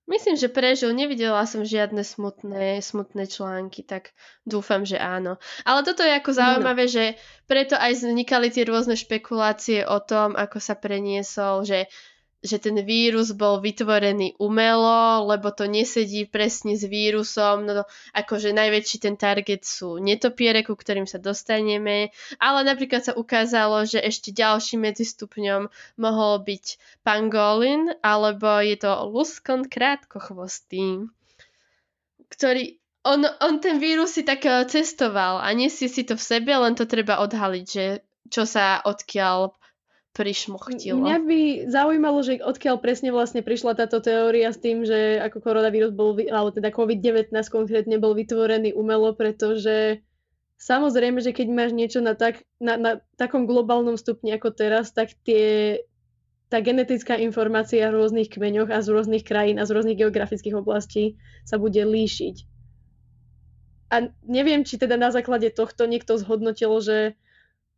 Myslím, 0.07 0.39
že 0.39 0.47
prežil. 0.47 0.95
Nevidela 0.95 1.43
som 1.51 1.67
žiadne 1.67 2.07
smutné, 2.07 2.79
smutné 2.79 3.27
články, 3.27 3.83
tak 3.83 4.15
dúfam, 4.47 4.87
že 4.87 5.03
áno. 5.03 5.43
Ale 5.67 5.83
toto 5.83 6.07
je 6.07 6.15
ako 6.15 6.31
zaujímavé, 6.31 6.87
no. 6.87 6.93
že 6.95 7.05
preto 7.51 7.75
aj 7.75 8.07
vznikali 8.07 8.55
tie 8.55 8.63
rôzne 8.63 8.95
špekulácie 8.95 9.83
o 9.83 9.99
tom, 9.99 10.39
ako 10.39 10.63
sa 10.63 10.79
preniesol, 10.79 11.67
že 11.67 11.91
že 12.45 12.61
ten 12.61 12.77
vírus 12.85 13.33
bol 13.33 13.59
vytvorený 13.65 14.37
umelo, 14.37 15.25
lebo 15.27 15.49
to 15.51 15.65
nesedí 15.65 16.29
presne 16.29 16.77
s 16.77 16.85
vírusom, 16.85 17.65
no 17.65 17.85
akože 18.13 18.53
najväčší 18.53 18.97
ten 19.03 19.17
target 19.17 19.65
sú 19.65 19.97
netopiere, 19.97 20.61
ku 20.63 20.77
ktorým 20.77 21.09
sa 21.09 21.17
dostaneme, 21.17 22.13
ale 22.37 22.59
napríklad 22.63 23.03
sa 23.03 23.13
ukázalo, 23.17 23.89
že 23.89 23.99
ešte 23.99 24.31
ďalším 24.31 24.85
medzistupňom 24.87 25.69
mohol 25.97 26.35
byť 26.45 26.65
pangolin, 27.03 27.97
alebo 28.05 28.61
je 28.61 28.77
to 28.79 28.93
luskon 29.09 29.65
krátkochvostý, 29.67 31.09
ktorý 32.29 32.77
on, 33.07 33.23
on 33.39 33.63
ten 33.63 33.79
vírus 33.79 34.19
si 34.19 34.27
tak 34.27 34.43
eh, 34.45 34.67
cestoval 34.67 35.39
a 35.39 35.49
nesie 35.55 35.87
si 35.87 36.03
to 36.03 36.19
v 36.19 36.27
sebe, 36.27 36.51
len 36.51 36.75
to 36.75 36.91
treba 36.91 37.23
odhaliť, 37.23 37.67
že 37.67 38.03
čo 38.27 38.43
sa 38.43 38.83
odkiaľ 38.83 39.55
prišmochtilo. 40.17 40.97
Mňa 40.97 41.17
by 41.29 41.41
zaujímalo, 41.69 42.25
že 42.25 42.41
odkiaľ 42.41 42.81
presne 42.81 43.13
vlastne 43.13 43.45
prišla 43.45 43.77
táto 43.77 44.01
teória 44.01 44.49
s 44.49 44.57
tým, 44.57 44.89
že 44.89 45.21
ako 45.21 45.45
koronavírus 45.45 45.93
bol, 45.93 46.17
alebo 46.17 46.57
teda 46.57 46.73
COVID-19 46.73 47.37
konkrétne 47.53 48.01
bol 48.01 48.17
vytvorený 48.17 48.73
umelo, 48.73 49.13
pretože 49.13 50.01
samozrejme, 50.57 51.21
že 51.21 51.37
keď 51.37 51.47
máš 51.53 51.77
niečo 51.77 52.01
na, 52.01 52.17
tak, 52.17 52.41
na, 52.57 52.81
na 52.81 52.93
takom 53.21 53.45
globálnom 53.45 54.01
stupni 54.01 54.33
ako 54.33 54.57
teraz, 54.57 54.97
tak 54.97 55.13
tie, 55.21 55.85
tá 56.49 56.65
genetická 56.65 57.21
informácia 57.21 57.93
v 57.93 58.01
rôznych 58.01 58.33
kmeňoch 58.33 58.73
a 58.73 58.81
z 58.81 58.89
rôznych 58.89 59.23
krajín 59.23 59.61
a 59.61 59.69
z 59.69 59.75
rôznych 59.77 60.01
geografických 60.01 60.57
oblastí 60.57 61.21
sa 61.45 61.61
bude 61.61 61.85
líšiť. 61.85 62.37
A 63.87 64.11
neviem, 64.27 64.67
či 64.67 64.81
teda 64.81 64.99
na 64.99 65.15
základe 65.15 65.53
tohto 65.53 65.87
niekto 65.87 66.19
zhodnotil, 66.19 66.73
že 66.83 67.15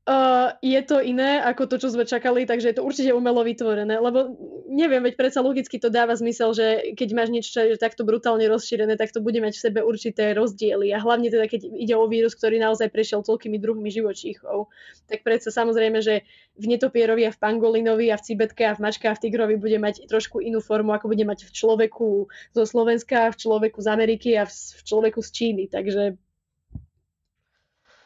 Uh, 0.09 0.57
je 0.65 0.81
to 0.89 1.05
iné 1.05 1.37
ako 1.37 1.69
to, 1.69 1.77
čo 1.77 1.93
sme 1.93 2.09
čakali, 2.09 2.49
takže 2.49 2.73
je 2.73 2.77
to 2.81 2.87
určite 2.89 3.13
umelo 3.13 3.45
vytvorené, 3.45 4.01
lebo 4.01 4.41
neviem, 4.65 5.05
veď 5.05 5.21
predsa 5.21 5.45
logicky 5.45 5.77
to 5.77 5.93
dáva 5.93 6.17
zmysel, 6.17 6.57
že 6.57 6.97
keď 6.97 7.09
máš 7.13 7.29
niečo, 7.29 7.77
takto 7.77 8.09
brutálne 8.09 8.49
rozšírené, 8.49 8.97
tak 8.97 9.13
to 9.13 9.21
bude 9.21 9.37
mať 9.37 9.61
v 9.61 9.65
sebe 9.69 9.81
určité 9.85 10.33
rozdiely. 10.33 10.97
A 10.97 11.05
hlavne 11.05 11.29
teda, 11.29 11.45
keď 11.45 11.69
ide 11.77 11.93
o 11.93 12.09
vírus, 12.09 12.33
ktorý 12.33 12.57
naozaj 12.57 12.89
prešiel 12.89 13.21
toľkými 13.21 13.61
druhmi 13.61 13.93
živočíchov, 13.93 14.73
tak 15.13 15.29
predsa 15.29 15.53
samozrejme, 15.53 16.01
že 16.01 16.25
v 16.57 16.65
netopierovi 16.73 17.29
a 17.29 17.35
v 17.37 17.41
pangolinovi 17.45 18.09
a 18.09 18.17
v 18.17 18.25
cibetke 18.33 18.65
a 18.65 18.73
v 18.73 18.89
mačke 18.89 19.13
a 19.13 19.13
v 19.13 19.29
tigrovi 19.29 19.61
bude 19.61 19.77
mať 19.77 20.09
trošku 20.09 20.41
inú 20.41 20.65
formu, 20.65 20.97
ako 20.97 21.13
bude 21.13 21.29
mať 21.29 21.45
v 21.45 21.53
človeku 21.53 22.09
zo 22.57 22.65
Slovenska, 22.65 23.29
v 23.29 23.37
človeku 23.45 23.85
z 23.85 23.89
Ameriky 23.93 24.41
a 24.41 24.49
v 24.49 24.57
človeku 24.89 25.21
z 25.21 25.29
Číny, 25.37 25.65
takže 25.69 26.17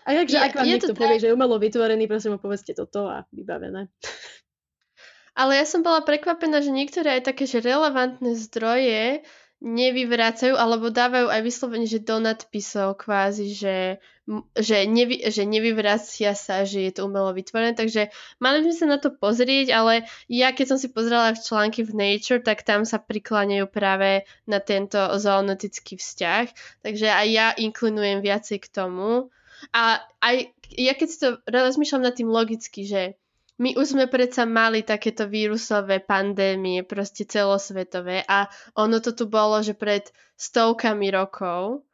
a 0.02 0.08
jakže, 0.12 0.38
ak 0.38 0.52
vám 0.58 0.66
niekto 0.66 0.94
povie, 0.94 1.18
tak... 1.18 1.22
že 1.22 1.26
je 1.30 1.36
umelo 1.36 1.56
vytvorený, 1.62 2.04
prosím, 2.10 2.38
povedzte 2.38 2.74
toto 2.74 3.06
a 3.06 3.24
vybavené. 3.30 3.86
Ale 5.32 5.56
ja 5.56 5.64
som 5.64 5.80
bola 5.80 6.04
prekvapená, 6.04 6.60
že 6.60 6.68
niektoré 6.68 7.18
aj 7.20 7.32
také, 7.32 7.48
že 7.48 7.64
relevantné 7.64 8.36
zdroje 8.36 9.24
nevyvracajú 9.62 10.58
alebo 10.58 10.90
dávajú 10.90 11.30
aj 11.30 11.40
vyslovene, 11.46 11.86
že 11.86 12.02
do 12.02 12.18
nadpisov 12.18 12.98
kvázi, 12.98 13.54
že, 13.54 14.02
že, 14.58 14.90
nevy, 14.90 15.22
že 15.30 15.46
nevyvracia 15.46 16.34
sa, 16.34 16.66
že 16.66 16.82
je 16.82 16.92
to 16.98 17.06
umelo 17.06 17.30
vytvorené, 17.30 17.78
takže 17.78 18.10
mali 18.42 18.66
sme 18.66 18.74
sa 18.74 18.86
na 18.90 18.98
to 18.98 19.14
pozrieť, 19.14 19.70
ale 19.70 20.04
ja 20.26 20.50
keď 20.50 20.74
som 20.74 20.78
si 20.82 20.90
pozrela 20.90 21.30
v 21.30 21.40
články 21.46 21.86
v 21.86 21.94
Nature, 21.94 22.42
tak 22.42 22.66
tam 22.66 22.82
sa 22.82 22.98
prikláňajú 22.98 23.70
práve 23.70 24.26
na 24.50 24.58
tento 24.58 24.98
zoonotický 24.98 25.94
vzťah, 25.94 26.46
takže 26.82 27.06
aj 27.06 27.26
ja 27.30 27.46
inklinujem 27.54 28.18
viacej 28.18 28.66
k 28.66 28.68
tomu, 28.68 29.30
a 29.70 30.02
aj 30.18 30.50
ja 30.74 30.92
keď 30.98 31.08
to 31.14 31.28
rozmýšľam 31.46 32.02
nad 32.02 32.14
tým 32.16 32.32
logicky, 32.32 32.82
že 32.82 33.14
my 33.62 33.78
už 33.78 33.94
sme 33.94 34.10
predsa 34.10 34.42
mali 34.48 34.82
takéto 34.82 35.28
vírusové 35.30 36.02
pandémie, 36.02 36.82
proste 36.82 37.22
celosvetové 37.22 38.26
a 38.26 38.50
ono 38.74 38.98
to 38.98 39.14
tu 39.14 39.30
bolo, 39.30 39.60
že 39.62 39.78
pred 39.78 40.10
stovkami 40.34 41.12
rokov 41.14 41.86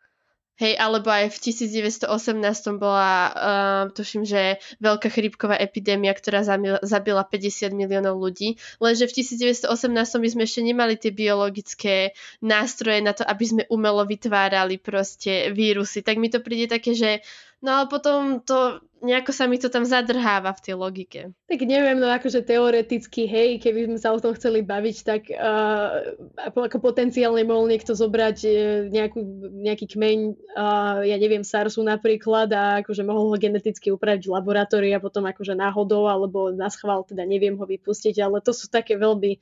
Hej, 0.59 0.75
alebo 0.75 1.07
aj 1.07 1.31
v 1.31 1.55
1918 1.55 2.83
bola, 2.83 3.31
uh, 3.31 3.83
tuším, 3.95 4.27
že 4.27 4.59
veľká 4.83 5.07
chrípková 5.07 5.55
epidémia, 5.55 6.11
ktorá 6.11 6.43
zabila 6.83 7.23
50 7.23 7.79
miliónov 7.79 8.19
ľudí. 8.19 8.59
Lenže 8.83 9.07
v 9.07 9.23
1918 9.23 9.71
my 9.95 10.29
sme 10.35 10.43
ešte 10.43 10.67
nemali 10.67 10.99
tie 10.99 11.15
biologické 11.15 12.11
nástroje 12.43 12.99
na 13.07 13.15
to, 13.15 13.23
aby 13.23 13.45
sme 13.47 13.63
umelo 13.71 14.03
vytvárali 14.03 14.83
proste 14.83 15.55
vírusy. 15.55 16.03
Tak 16.03 16.19
mi 16.19 16.27
to 16.27 16.43
príde 16.43 16.75
také, 16.75 16.91
že 16.91 17.23
No 17.59 17.83
a 17.83 17.91
potom 17.91 18.39
to 18.39 18.79
nejako 19.03 19.31
sa 19.31 19.47
mi 19.47 19.59
to 19.59 19.71
tam 19.71 19.87
zadrháva 19.87 20.51
v 20.55 20.63
tej 20.63 20.75
logike. 20.75 21.21
Tak 21.47 21.61
neviem, 21.63 21.99
no 21.99 22.11
akože 22.11 22.43
teoreticky, 22.43 23.31
hej, 23.31 23.63
keby 23.63 23.87
sme 23.87 23.99
sa 23.99 24.11
o 24.11 24.19
tom 24.19 24.35
chceli 24.35 24.63
baviť, 24.67 24.97
tak 25.07 25.31
uh, 25.31 26.19
ako 26.55 26.83
potenciálne 26.83 27.47
mohol 27.47 27.71
niekto 27.71 27.95
zobrať 27.95 28.39
uh, 28.47 28.55
nejakú, 28.91 29.21
nejaký 29.63 29.87
kmeň, 29.95 30.19
uh, 30.55 31.03
ja 31.07 31.17
neviem, 31.19 31.47
SARSu 31.47 31.83
napríklad 31.87 32.51
a 32.51 32.83
akože 32.83 33.07
mohol 33.07 33.35
ho 33.35 33.37
geneticky 33.39 33.95
upraviť 33.95 34.27
v 34.27 34.35
laboratórii 34.35 34.93
a 34.95 35.03
potom 35.03 35.27
akože 35.27 35.55
náhodou 35.55 36.11
alebo 36.11 36.51
na 36.51 36.67
schvál, 36.71 37.07
teda 37.07 37.23
neviem 37.23 37.55
ho 37.55 37.67
vypustiť, 37.67 38.19
ale 38.19 38.43
to 38.43 38.51
sú 38.51 38.67
také 38.67 38.99
veľmi 38.99 39.39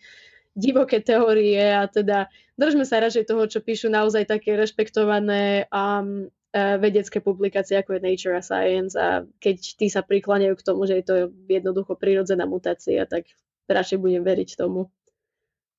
divoké 0.56 1.04
teórie 1.04 1.60
a 1.68 1.84
teda 1.84 2.32
držme 2.56 2.88
sa 2.88 3.04
radšej 3.04 3.28
toho, 3.28 3.44
čo 3.44 3.60
píšu 3.60 3.92
naozaj 3.92 4.24
také 4.24 4.56
rešpektované 4.56 5.68
um, 5.68 6.32
vedecké 6.54 7.20
publikácie 7.20 7.76
ako 7.76 7.96
je 7.96 8.06
Nature 8.06 8.38
a 8.38 8.42
Science 8.42 8.96
a 8.96 9.26
keď 9.42 9.56
tí 9.76 9.86
sa 9.92 10.00
prikláňajú 10.00 10.54
k 10.56 10.66
tomu, 10.66 10.88
že 10.88 11.00
je 11.00 11.04
to 11.04 11.14
jednoducho 11.50 11.98
prírodzená 11.98 12.48
mutácia, 12.48 13.04
tak 13.04 13.28
radšej 13.68 14.00
budem 14.00 14.22
veriť 14.22 14.56
tomu. 14.56 14.88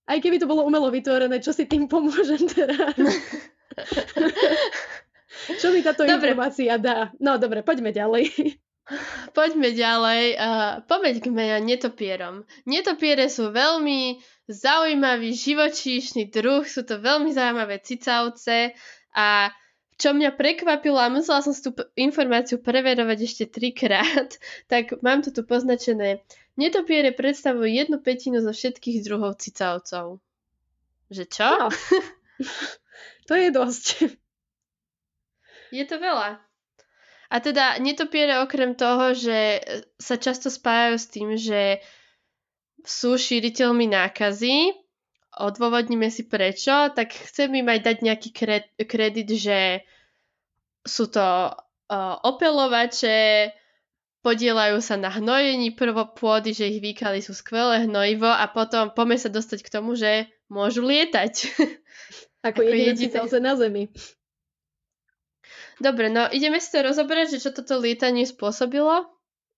Aj 0.08 0.18
keby 0.24 0.40
to 0.40 0.48
bolo 0.48 0.64
umelo 0.64 0.88
vytvorené, 0.88 1.44
čo 1.44 1.52
si 1.52 1.68
tým 1.68 1.92
pomôžem 1.92 2.40
teraz? 2.48 2.96
čo 5.62 5.68
mi 5.76 5.84
táto 5.84 6.08
dobre. 6.08 6.32
informácia 6.32 6.80
dá? 6.80 7.12
No 7.20 7.36
dobre, 7.36 7.60
poďme 7.60 7.92
ďalej. 7.92 8.56
Poďme 9.36 9.76
ďalej. 9.76 10.40
Uh, 10.40 10.80
poďme 10.88 11.60
netopierom. 11.60 12.48
Netopiere 12.64 13.28
sú 13.28 13.52
veľmi 13.52 14.24
zaujímavý 14.48 15.36
živočíšny 15.36 16.32
druh, 16.32 16.64
sú 16.64 16.88
to 16.88 17.04
veľmi 17.04 17.36
zaujímavé 17.36 17.84
cicavce 17.84 18.72
a 19.12 19.52
čo 19.98 20.14
mňa 20.14 20.38
prekvapilo 20.38 21.02
a 21.02 21.10
musela 21.10 21.42
som 21.42 21.52
si 21.52 21.66
tú 21.66 21.74
informáciu 21.98 22.62
preverovať 22.62 23.20
ešte 23.26 23.44
trikrát, 23.50 24.38
tak 24.72 25.02
mám 25.02 25.26
to 25.26 25.34
tu 25.34 25.42
poznačené. 25.42 26.22
Netopiere 26.58 27.14
predstavujú 27.14 27.70
jednu 27.70 27.98
petinu 28.02 28.42
zo 28.42 28.54
všetkých 28.54 29.06
druhov 29.06 29.38
cicavcov. 29.38 30.22
Že 31.10 31.24
čo? 31.30 31.50
No. 31.50 31.70
to 33.30 33.34
je 33.38 33.50
dosť. 33.54 33.86
Je 35.70 35.84
to 35.86 35.98
veľa. 36.02 36.42
A 37.28 37.36
teda 37.44 37.76
netopiere 37.84 38.40
okrem 38.40 38.74
toho, 38.74 39.12
že 39.12 39.60
sa 40.00 40.16
často 40.16 40.48
spájajú 40.48 40.96
s 40.96 41.08
tým, 41.12 41.30
že 41.36 41.84
sú 42.88 43.20
šíriteľmi 43.20 43.92
nákazy, 43.92 44.87
odôvodníme 45.38 46.10
si 46.10 46.26
prečo, 46.26 46.92
tak 46.94 47.14
chcem 47.14 47.54
im 47.54 47.68
aj 47.70 47.80
dať 47.86 47.98
nejaký 48.02 48.30
kredit, 48.86 49.30
že 49.30 49.86
sú 50.88 51.12
to 51.12 51.54
uh, 51.54 52.16
opelovače, 52.24 53.52
podielajú 54.26 54.84
sa 54.84 55.00
na 55.00 55.08
hnojení 55.08 55.72
prvopôdy, 55.78 56.52
že 56.52 56.68
ich 56.68 56.84
výkaly 56.84 57.24
sú 57.24 57.32
skvelé 57.32 57.88
hnojivo 57.88 58.28
a 58.28 58.44
potom 58.52 58.92
poďme 58.92 59.18
sa 59.20 59.30
dostať 59.32 59.60
k 59.64 59.72
tomu, 59.72 59.96
že 59.96 60.28
môžu 60.52 60.84
lietať. 60.84 61.34
Ako, 62.48 62.64
Ako 62.64 62.72
jediné 62.72 62.96
cicavce 62.96 63.38
na 63.42 63.58
Zemi. 63.58 63.92
Dobre, 65.78 66.10
no 66.10 66.26
ideme 66.30 66.58
si 66.58 66.74
to 66.74 66.82
rozoberať, 66.82 67.38
že 67.38 67.42
čo 67.48 67.50
toto 67.54 67.78
lietanie 67.78 68.26
spôsobilo? 68.26 69.17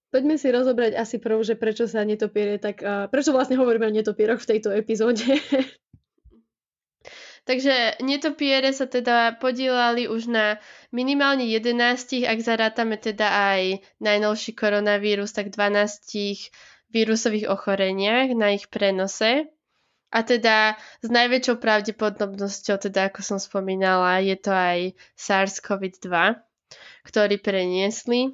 Poďme 0.10 0.42
si 0.42 0.50
rozobrať 0.50 0.98
asi 0.98 1.22
prv, 1.22 1.38
že 1.46 1.54
prečo 1.54 1.86
sa 1.86 2.02
netopiere 2.02 2.58
tak... 2.58 2.82
Uh, 2.82 3.06
prečo 3.14 3.30
vlastne 3.30 3.62
hovoríme 3.62 3.90
o 3.90 3.94
netopieroch 3.94 4.42
v 4.42 4.50
tejto 4.58 4.74
epizóde. 4.74 5.22
Takže 7.50 7.98
netopiere 8.06 8.70
sa 8.74 8.86
teda 8.86 9.38
podielali 9.42 10.06
už 10.06 10.30
na 10.30 10.46
minimálne 10.94 11.50
11, 11.50 12.26
ak 12.30 12.40
zarátame 12.46 12.98
teda 13.02 13.26
aj 13.26 13.62
najnovší 13.98 14.54
koronavírus, 14.54 15.34
tak 15.34 15.50
12 15.50 16.54
vírusových 16.94 17.50
ochoreniach 17.50 18.34
na 18.38 18.54
ich 18.54 18.70
prenose. 18.70 19.50
A 20.10 20.26
teda 20.26 20.74
s 21.02 21.10
najväčšou 21.10 21.62
pravdepodobnosťou, 21.62 22.82
teda 22.82 23.14
ako 23.14 23.22
som 23.22 23.38
spomínala, 23.38 24.26
je 24.26 24.38
to 24.38 24.50
aj 24.50 24.98
SARS-CoV-2, 25.14 26.10
ktorý 27.06 27.38
preniesli. 27.38 28.34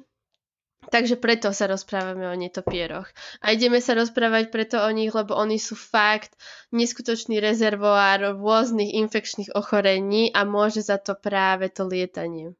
Takže 0.86 1.18
preto 1.18 1.50
sa 1.50 1.66
rozprávame 1.66 2.30
o 2.30 2.34
netopieroch. 2.38 3.10
A 3.42 3.52
ideme 3.52 3.82
sa 3.82 3.98
rozprávať 3.98 4.54
preto 4.54 4.78
o 4.78 4.90
nich, 4.94 5.10
lebo 5.10 5.34
oni 5.34 5.58
sú 5.58 5.74
fakt 5.74 6.38
neskutočný 6.70 7.42
rezervoár 7.42 8.38
rôznych 8.38 8.94
infekčných 8.94 9.54
ochorení 9.58 10.30
a 10.30 10.46
môže 10.46 10.86
za 10.86 10.98
to 11.02 11.18
práve 11.18 11.70
to 11.74 11.82
lietanie. 11.86 12.54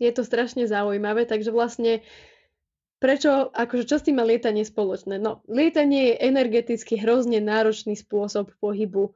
Je 0.00 0.10
to 0.14 0.24
strašne 0.24 0.64
zaujímavé, 0.64 1.28
takže 1.28 1.52
vlastne 1.52 2.00
prečo, 3.00 3.52
akože 3.52 3.84
čo 3.84 3.96
s 4.00 4.06
tým 4.08 4.16
má 4.16 4.24
lietanie 4.24 4.64
spoločné? 4.64 5.20
No, 5.20 5.44
lietanie 5.44 6.14
je 6.14 6.22
energeticky 6.24 6.96
hrozne 6.96 7.40
náročný 7.40 7.96
spôsob 7.96 8.54
pohybu 8.60 9.12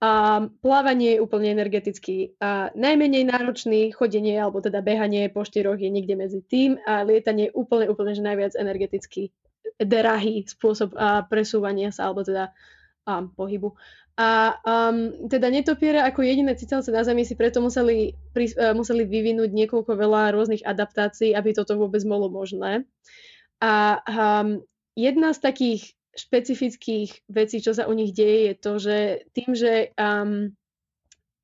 a 0.00 0.40
plávanie 0.64 1.16
je 1.16 1.22
úplne 1.22 1.52
energeticky 1.52 2.32
a 2.40 2.72
najmenej 2.72 3.28
náročný, 3.28 3.92
chodenie 3.92 4.40
alebo 4.40 4.64
teda 4.64 4.80
behanie 4.80 5.28
po 5.28 5.44
štyroch 5.44 5.76
je 5.76 5.92
niekde 5.92 6.16
medzi 6.16 6.40
tým 6.40 6.80
a 6.88 7.04
lietanie 7.04 7.52
je 7.52 7.56
úplne, 7.56 7.84
úplne 7.92 8.16
že 8.16 8.24
najviac 8.24 8.56
energeticky 8.56 9.28
drahý 9.76 10.48
spôsob 10.48 10.96
a 10.96 11.28
presúvania 11.28 11.92
sa 11.92 12.08
alebo 12.08 12.24
teda 12.24 12.48
um, 13.04 13.28
pohybu. 13.28 13.76
A 14.16 14.56
um, 14.64 15.28
teda 15.28 15.52
netopiere 15.52 16.00
ako 16.00 16.24
jediné 16.24 16.56
cicavce 16.56 16.88
na 16.92 17.04
Zemi 17.04 17.28
si 17.28 17.36
preto 17.36 17.60
museli, 17.60 18.16
pri, 18.32 18.52
uh, 18.56 18.72
museli 18.72 19.04
vyvinúť 19.04 19.52
niekoľko 19.52 19.96
veľa 19.96 20.32
rôznych 20.32 20.64
adaptácií, 20.64 21.36
aby 21.36 21.52
toto 21.52 21.76
vôbec 21.76 22.00
bolo 22.08 22.32
možné. 22.32 22.88
A 23.60 24.00
um, 24.08 24.64
jedna 24.96 25.36
z 25.36 25.44
takých 25.44 25.82
špecifických 26.14 27.30
vecí, 27.30 27.62
čo 27.62 27.74
sa 27.74 27.86
u 27.86 27.94
nich 27.94 28.10
deje, 28.10 28.50
je 28.50 28.54
to, 28.58 28.72
že 28.82 28.96
tým, 29.34 29.50
že 29.54 29.94
um, 29.94 30.50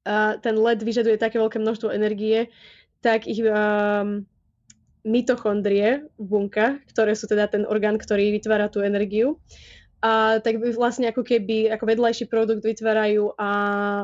uh, 0.06 0.34
ten 0.42 0.54
led 0.58 0.82
vyžaduje 0.82 1.16
také 1.18 1.38
veľké 1.38 1.62
množstvo 1.62 1.94
energie, 1.94 2.50
tak 3.00 3.30
ich 3.30 3.42
um, 3.46 4.26
mitochondrie 5.06 6.10
v 6.18 6.24
bunkách, 6.26 6.82
ktoré 6.90 7.14
sú 7.14 7.30
teda 7.30 7.46
ten 7.46 7.62
orgán, 7.62 7.94
ktorý 7.94 8.34
vytvára 8.34 8.66
tú 8.66 8.82
energiu, 8.82 9.38
a 10.04 10.38
tak 10.44 10.60
by 10.60 10.76
vlastne 10.76 11.08
ako 11.08 11.24
keby 11.24 11.72
ako 11.72 11.84
vedľajší 11.88 12.28
produkt 12.28 12.60
vytvárajú 12.60 13.32
a 13.40 13.50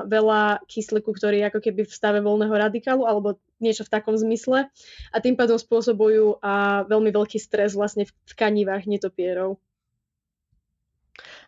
veľa 0.08 0.64
kyslíku, 0.64 1.12
ktorý 1.12 1.44
je 1.44 1.48
ako 1.52 1.60
keby 1.60 1.84
v 1.84 1.92
stave 1.92 2.18
voľného 2.24 2.50
radikálu 2.50 3.04
alebo 3.04 3.36
niečo 3.60 3.84
v 3.84 3.92
takom 3.92 4.16
zmysle 4.16 4.72
a 5.12 5.16
tým 5.20 5.36
pádom 5.36 5.60
spôsobujú 5.60 6.40
a 6.40 6.82
veľmi 6.88 7.12
veľký 7.12 7.36
stres 7.36 7.76
vlastne 7.76 8.08
v 8.08 8.12
tkanivách 8.34 8.88
netopierov. 8.88 9.60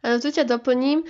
Tu 0.05 0.29
ťa 0.29 0.45
doplním. 0.45 1.09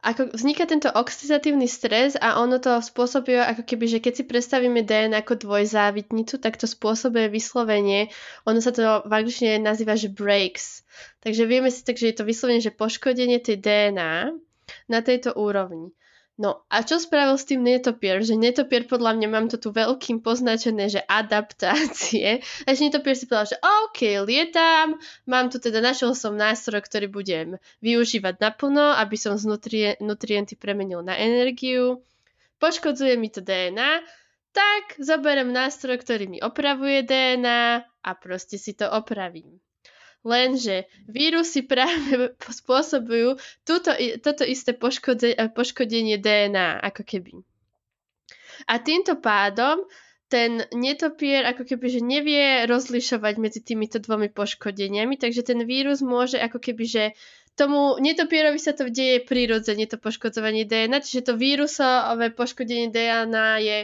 Ako 0.00 0.32
vzniká 0.32 0.64
tento 0.64 0.88
oxidatívny 0.88 1.68
stres 1.68 2.16
a 2.16 2.40
ono 2.40 2.56
to 2.56 2.80
spôsobuje 2.80 3.36
ako 3.36 3.68
keby, 3.68 3.84
že 3.84 3.98
keď 4.00 4.12
si 4.16 4.24
predstavíme 4.24 4.80
DNA 4.80 5.20
ako 5.20 5.44
dvojzávitnicu, 5.44 6.40
tak 6.40 6.56
to 6.56 6.64
spôsobuje 6.64 7.28
vyslovenie, 7.28 8.08
ono 8.48 8.64
sa 8.64 8.72
to 8.72 9.04
v 9.04 9.12
angličtine 9.12 9.60
nazýva, 9.60 10.00
že 10.00 10.08
breaks. 10.08 10.88
Takže 11.20 11.44
vieme 11.44 11.68
si 11.68 11.84
tak, 11.84 12.00
že 12.00 12.08
je 12.08 12.16
to 12.16 12.24
vyslovene, 12.24 12.64
že 12.64 12.72
poškodenie 12.72 13.44
tej 13.44 13.60
DNA 13.60 14.32
na 14.88 14.98
tejto 15.04 15.36
úrovni. 15.36 15.92
No 16.40 16.64
a 16.72 16.80
čo 16.80 16.96
spravil 16.96 17.36
s 17.36 17.44
tým 17.44 17.60
netopier? 17.60 18.24
Že 18.24 18.40
netopier 18.40 18.88
podľa 18.88 19.12
mňa 19.12 19.28
mám 19.28 19.46
to 19.52 19.60
tu 19.60 19.76
veľkým 19.76 20.24
poznačené, 20.24 20.88
že 20.88 21.04
adaptácie. 21.04 22.40
A 22.64 22.72
že 22.72 22.88
netopier 22.88 23.12
si 23.12 23.28
povedal, 23.28 23.52
že 23.52 23.58
OK, 23.60 24.24
lietam, 24.24 24.96
mám 25.28 25.52
tu 25.52 25.60
teda, 25.60 25.84
našiel 25.84 26.16
som 26.16 26.40
nástroj, 26.40 26.80
ktorý 26.80 27.12
budem 27.12 27.60
využívať 27.84 28.40
naplno, 28.40 28.96
aby 28.96 29.20
som 29.20 29.36
z 29.36 29.44
nutrie, 29.52 29.88
nutrienty 30.00 30.56
premenil 30.56 31.04
na 31.04 31.12
energiu. 31.20 32.00
Poškodzuje 32.56 33.20
mi 33.20 33.28
to 33.28 33.44
DNA, 33.44 34.00
tak 34.56 34.96
zoberiem 34.96 35.52
nástroj, 35.52 36.00
ktorý 36.00 36.24
mi 36.24 36.38
opravuje 36.40 37.04
DNA 37.04 37.84
a 37.84 38.10
proste 38.16 38.56
si 38.56 38.72
to 38.72 38.88
opravím. 38.88 39.60
Lenže 40.20 40.84
vírusy 41.08 41.64
práve 41.64 42.36
spôsobujú 42.60 43.40
túto, 43.64 43.90
toto 44.20 44.44
isté 44.44 44.76
poškode, 44.76 45.32
poškodenie 45.56 46.20
DNA, 46.20 46.80
ako 46.84 47.02
keby. 47.04 47.32
A 48.68 48.76
týmto 48.76 49.16
pádom 49.16 49.88
ten 50.30 50.62
netopier 50.70 51.42
ako 51.42 51.66
keby, 51.66 51.86
že 51.90 52.00
nevie 52.06 52.62
rozlišovať 52.70 53.34
medzi 53.42 53.60
týmito 53.66 53.98
dvomi 53.98 54.30
poškodeniami, 54.30 55.18
takže 55.18 55.42
ten 55.42 55.66
vírus 55.66 56.04
môže 56.06 56.38
ako 56.38 56.62
keby, 56.62 56.84
že 56.86 57.04
tomu 57.58 57.98
netopierovi 57.98 58.60
sa 58.62 58.70
to 58.70 58.86
deje 58.86 59.26
prirodzene, 59.26 59.90
to 59.90 59.98
poškodzovanie 59.98 60.70
DNA, 60.70 61.02
čiže 61.02 61.32
to 61.32 61.34
vírusové 61.34 62.30
poškodenie 62.30 62.94
DNA 62.94 63.48
je 63.58 63.78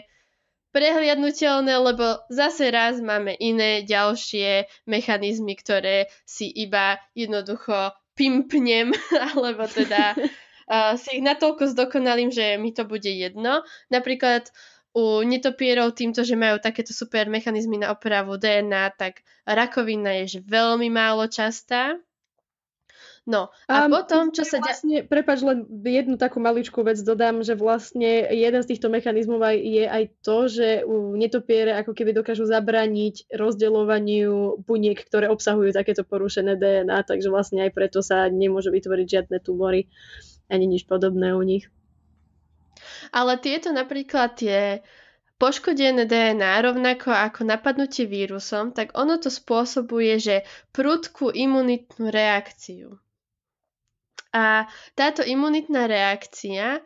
prehliadnutelné, 0.71 1.75
lebo 1.79 2.23
zase 2.29 2.71
raz 2.71 2.99
máme 3.01 3.35
iné 3.39 3.83
ďalšie 3.87 4.67
mechanizmy, 4.87 5.55
ktoré 5.59 6.11
si 6.27 6.51
iba 6.51 6.99
jednoducho 7.17 7.95
pimpnem, 8.17 8.91
alebo 9.35 9.69
teda 9.69 10.17
uh, 10.17 10.95
si 11.01 11.21
ich 11.21 11.25
natoľko 11.25 11.71
zdokonalím, 11.71 12.33
že 12.33 12.57
mi 12.57 12.73
to 12.73 12.89
bude 12.89 13.09
jedno. 13.09 13.63
Napríklad 13.93 14.51
u 14.97 15.21
netopierov 15.21 15.93
týmto, 15.93 16.25
že 16.25 16.41
majú 16.41 16.57
takéto 16.57 16.97
super 16.97 17.29
mechanizmy 17.29 17.77
na 17.77 17.93
opravu 17.93 18.41
DNA, 18.41 18.97
tak 18.97 19.21
rakovina 19.45 20.25
je 20.25 20.39
že 20.39 20.41
veľmi 20.41 20.89
málo 20.89 21.29
častá. 21.29 22.01
No 23.27 23.51
a 23.67 23.85
um, 23.85 23.91
potom, 23.91 24.31
čo 24.31 24.47
sa... 24.47 24.63
Vlastne, 24.63 25.03
prepač, 25.03 25.43
len 25.43 25.67
jednu 25.83 26.15
takú 26.15 26.39
maličkú 26.39 26.87
vec 26.87 26.95
dodám, 27.03 27.43
že 27.43 27.59
vlastne 27.59 28.23
jeden 28.31 28.63
z 28.63 28.71
týchto 28.71 28.87
mechanizmov 28.87 29.43
aj, 29.43 29.57
je 29.59 29.85
aj 29.91 30.05
to, 30.23 30.39
že 30.47 30.69
u 30.87 31.19
netopiere 31.19 31.75
ako 31.75 31.91
keby 31.91 32.15
dokážu 32.15 32.47
zabrániť 32.47 33.35
rozdeľovaniu 33.35 34.63
buniek, 34.63 34.95
ktoré 34.95 35.27
obsahujú 35.27 35.75
takéto 35.75 36.07
porušené 36.07 36.55
DNA, 36.55 37.03
takže 37.03 37.27
vlastne 37.27 37.67
aj 37.67 37.75
preto 37.75 37.99
sa 37.99 38.31
nemôžu 38.31 38.71
vytvoriť 38.71 39.07
žiadne 39.11 39.43
tumory 39.43 39.91
ani 40.47 40.71
nič 40.71 40.87
podobné 40.87 41.35
u 41.35 41.43
nich. 41.43 41.67
Ale 43.11 43.43
tieto 43.43 43.75
napríklad 43.75 44.39
tie 44.39 44.87
poškodené 45.43 46.07
DNA, 46.07 46.63
rovnako 46.63 47.11
ako 47.11 47.43
napadnutie 47.43 48.07
vírusom, 48.07 48.71
tak 48.71 48.95
ono 48.95 49.19
to 49.19 49.35
spôsobuje, 49.35 50.15
že 50.23 50.37
prudkú 50.71 51.35
imunitnú 51.35 52.07
reakciu. 52.07 53.03
A 54.37 54.69
táto 54.93 55.25
imunitná 55.25 55.89
reakcia, 55.89 56.85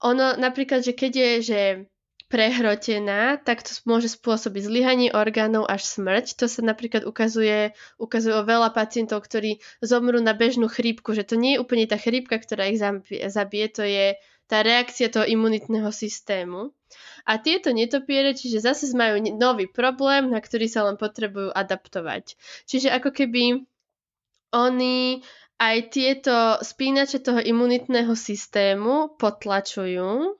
ono 0.00 0.32
napríklad, 0.40 0.80
že 0.80 0.96
keď 0.96 1.12
je 1.12 1.30
že 1.44 1.60
prehrotená, 2.26 3.38
tak 3.38 3.62
to 3.62 3.70
môže 3.86 4.18
spôsobiť 4.18 4.62
zlyhanie 4.66 5.08
orgánov 5.14 5.70
až 5.70 5.86
smrť. 5.86 6.42
To 6.42 6.50
sa 6.50 6.58
napríklad 6.64 7.06
ukazuje, 7.06 7.70
ukazuje 8.02 8.34
o 8.34 8.42
veľa 8.42 8.74
pacientov, 8.74 9.22
ktorí 9.22 9.62
zomrú 9.78 10.18
na 10.18 10.34
bežnú 10.34 10.66
chrípku, 10.66 11.14
že 11.14 11.22
to 11.22 11.38
nie 11.38 11.54
je 11.54 11.62
úplne 11.62 11.86
tá 11.86 11.94
chrípka, 11.94 12.40
ktorá 12.42 12.66
ich 12.66 12.82
zabije, 13.30 13.66
to 13.70 13.86
je 13.86 14.18
tá 14.50 14.62
reakcia 14.62 15.06
toho 15.10 15.26
imunitného 15.26 15.90
systému. 15.94 16.74
A 17.26 17.38
tieto 17.38 17.70
netopiere, 17.74 18.34
čiže 18.34 18.62
zase 18.62 18.90
majú 18.94 19.18
nový 19.34 19.66
problém, 19.70 20.30
na 20.30 20.38
ktorý 20.38 20.66
sa 20.70 20.86
len 20.86 20.98
potrebujú 20.98 21.50
adaptovať. 21.50 22.38
Čiže 22.66 22.90
ako 22.94 23.10
keby 23.10 23.66
oni 24.54 25.22
aj 25.56 25.76
tieto 25.88 26.60
spínače 26.60 27.24
toho 27.24 27.40
imunitného 27.40 28.12
systému 28.12 29.16
potlačujú 29.16 30.36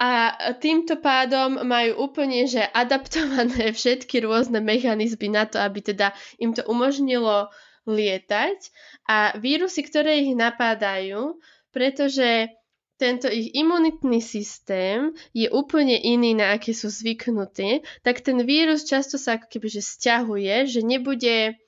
A 0.00 0.32
týmto 0.56 0.96
pádom 0.96 1.60
majú 1.60 2.08
úplne, 2.08 2.48
že 2.48 2.64
adaptované 2.64 3.68
všetky 3.76 4.24
rôzne 4.24 4.64
mechanizmy 4.64 5.28
na 5.28 5.44
to, 5.44 5.60
aby 5.60 5.84
teda 5.84 6.16
im 6.40 6.56
to 6.56 6.64
umožnilo 6.64 7.52
lietať. 7.84 8.56
A 9.04 9.36
vírusy, 9.36 9.84
ktoré 9.84 10.24
ich 10.24 10.32
napádajú, 10.32 11.36
pretože 11.68 12.48
tento 12.96 13.28
ich 13.28 13.52
imunitný 13.52 14.24
systém 14.24 15.12
je 15.36 15.52
úplne 15.52 16.00
iný, 16.00 16.32
na 16.32 16.56
aký 16.56 16.72
sú 16.72 16.88
zvyknutí, 16.88 17.84
tak 18.00 18.24
ten 18.24 18.40
vírus 18.40 18.88
často 18.88 19.20
sa 19.20 19.36
ako 19.36 19.52
keby 19.52 19.68
že 19.68 19.84
stiahuje, 19.84 20.64
že 20.64 20.80
nebude, 20.80 21.60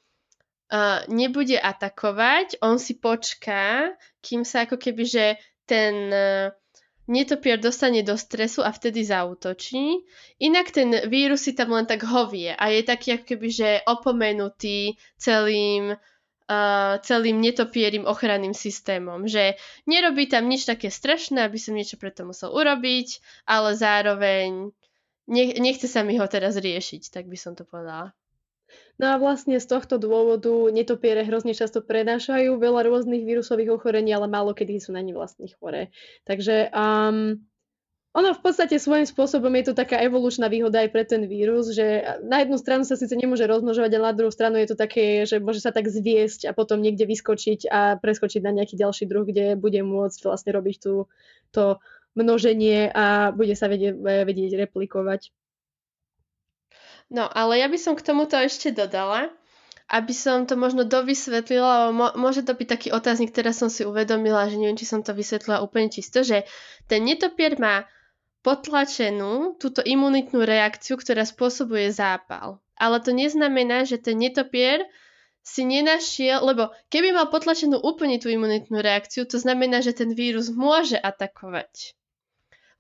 uh, 0.73 1.05
nebude 1.13 1.61
atakovať, 1.61 2.65
on 2.65 2.81
si 2.81 2.97
počká, 2.97 3.93
kým 4.25 4.49
sa 4.49 4.65
ako 4.65 4.81
keby 4.81 5.05
že 5.05 5.27
ten 5.69 5.95
uh, 6.09 6.49
netopier 7.07 7.61
dostane 7.61 8.01
do 8.01 8.17
stresu 8.17 8.65
a 8.65 8.73
vtedy 8.73 9.05
zautočí. 9.05 10.01
Inak 10.41 10.73
ten 10.73 10.89
vírus 11.13 11.45
si 11.45 11.53
tam 11.53 11.77
len 11.77 11.85
tak 11.85 12.09
hovie 12.09 12.57
a 12.57 12.65
je 12.73 12.83
taký 12.83 13.21
ako 13.21 13.25
keby, 13.37 13.49
že 13.53 13.69
opomenutý 13.85 14.97
celým, 15.21 15.93
uh, 15.93 16.95
celým 17.05 17.43
netopierim 17.43 18.09
ochranným 18.09 18.57
systémom. 18.57 19.29
Že 19.29 19.61
nerobí 19.85 20.31
tam 20.31 20.49
nič 20.49 20.65
také 20.65 20.89
strašné, 20.89 21.45
aby 21.45 21.59
som 21.61 21.77
niečo 21.77 22.01
preto 22.01 22.25
musel 22.25 22.55
urobiť, 22.55 23.21
ale 23.45 23.77
zároveň 23.77 24.73
nech, 25.29 25.59
nechce 25.59 25.87
sa 25.87 26.03
mi 26.03 26.19
ho 26.19 26.27
teraz 26.27 26.59
riešiť, 26.59 27.13
tak 27.13 27.29
by 27.29 27.39
som 27.39 27.53
to 27.55 27.63
povedala. 27.67 28.15
No 29.03 29.11
a 29.11 29.19
vlastne 29.19 29.59
z 29.59 29.67
tohto 29.67 29.99
dôvodu 29.99 30.71
netopiere 30.71 31.27
hrozne 31.27 31.59
často 31.59 31.83
prenášajú 31.83 32.55
veľa 32.55 32.87
rôznych 32.87 33.27
vírusových 33.27 33.75
ochorení, 33.75 34.15
ale 34.15 34.31
málo 34.31 34.55
kedy 34.55 34.79
sú 34.79 34.95
na 34.95 35.03
ne 35.03 35.11
vlastne 35.11 35.51
choré. 35.59 35.91
Takže 36.23 36.71
um, 36.71 37.43
ono 38.15 38.31
v 38.31 38.41
podstate 38.47 38.79
svojím 38.79 39.03
spôsobom 39.03 39.51
je 39.59 39.73
to 39.73 39.75
taká 39.75 39.99
evolučná 40.07 40.47
výhoda 40.47 40.87
aj 40.87 40.95
pre 40.95 41.03
ten 41.03 41.27
vírus, 41.27 41.75
že 41.75 42.07
na 42.23 42.47
jednu 42.47 42.63
stranu 42.63 42.87
sa 42.87 42.95
síce 42.95 43.19
nemôže 43.19 43.43
rozmnožovať, 43.43 43.91
ale 43.91 44.07
na 44.07 44.15
druhú 44.15 44.31
stranu 44.31 44.63
je 44.63 44.71
to 44.71 44.79
také, 44.79 45.27
že 45.27 45.43
môže 45.43 45.59
sa 45.59 45.75
tak 45.75 45.91
zviesť 45.91 46.47
a 46.47 46.55
potom 46.55 46.79
niekde 46.79 47.03
vyskočiť 47.03 47.75
a 47.75 47.99
preskočiť 47.99 48.39
na 48.39 48.55
nejaký 48.55 48.79
ďalší 48.79 49.11
druh, 49.11 49.27
kde 49.27 49.59
bude 49.59 49.83
môcť 49.83 50.31
vlastne 50.31 50.55
robiť 50.55 50.77
tú, 50.79 51.11
to 51.51 51.83
množenie 52.15 52.87
a 52.95 53.35
bude 53.35 53.59
sa 53.59 53.67
vedieť, 53.67 53.99
vedieť 53.99 54.63
replikovať. 54.63 55.35
No, 57.13 57.29
ale 57.29 57.61
ja 57.61 57.69
by 57.69 57.77
som 57.77 57.93
k 57.93 58.09
tomuto 58.09 58.41
ešte 58.41 58.73
dodala, 58.73 59.29
aby 59.93 60.17
som 60.17 60.49
to 60.49 60.57
možno 60.57 60.89
dovysvetlila, 60.89 61.93
môže 62.17 62.41
to 62.49 62.57
byť 62.57 62.69
taký 62.73 62.89
otáznik, 62.89 63.37
teraz 63.37 63.61
som 63.61 63.69
si 63.69 63.85
uvedomila, 63.85 64.49
že 64.49 64.57
neviem, 64.57 64.81
či 64.81 64.89
som 64.89 65.05
to 65.05 65.13
vysvetlila 65.13 65.61
úplne 65.61 65.93
čisto, 65.93 66.25
že 66.25 66.49
ten 66.89 67.05
netopier 67.05 67.61
má 67.61 67.85
potlačenú 68.41 69.61
túto 69.61 69.85
imunitnú 69.85 70.41
reakciu, 70.41 70.97
ktorá 70.97 71.29
spôsobuje 71.29 71.93
zápal. 71.93 72.65
Ale 72.81 72.99
to 73.05 73.13
neznamená, 73.13 73.85
že 73.85 74.01
ten 74.01 74.17
netopier 74.17 74.89
si 75.45 75.69
nenašiel, 75.69 76.41
lebo 76.41 76.73
keby 76.89 77.13
mal 77.13 77.29
potlačenú 77.29 77.77
úplne 77.77 78.17
tú 78.17 78.33
imunitnú 78.33 78.81
reakciu, 78.81 79.29
to 79.29 79.37
znamená, 79.37 79.85
že 79.85 79.93
ten 79.93 80.17
vírus 80.17 80.49
môže 80.49 80.97
atakovať. 80.97 81.93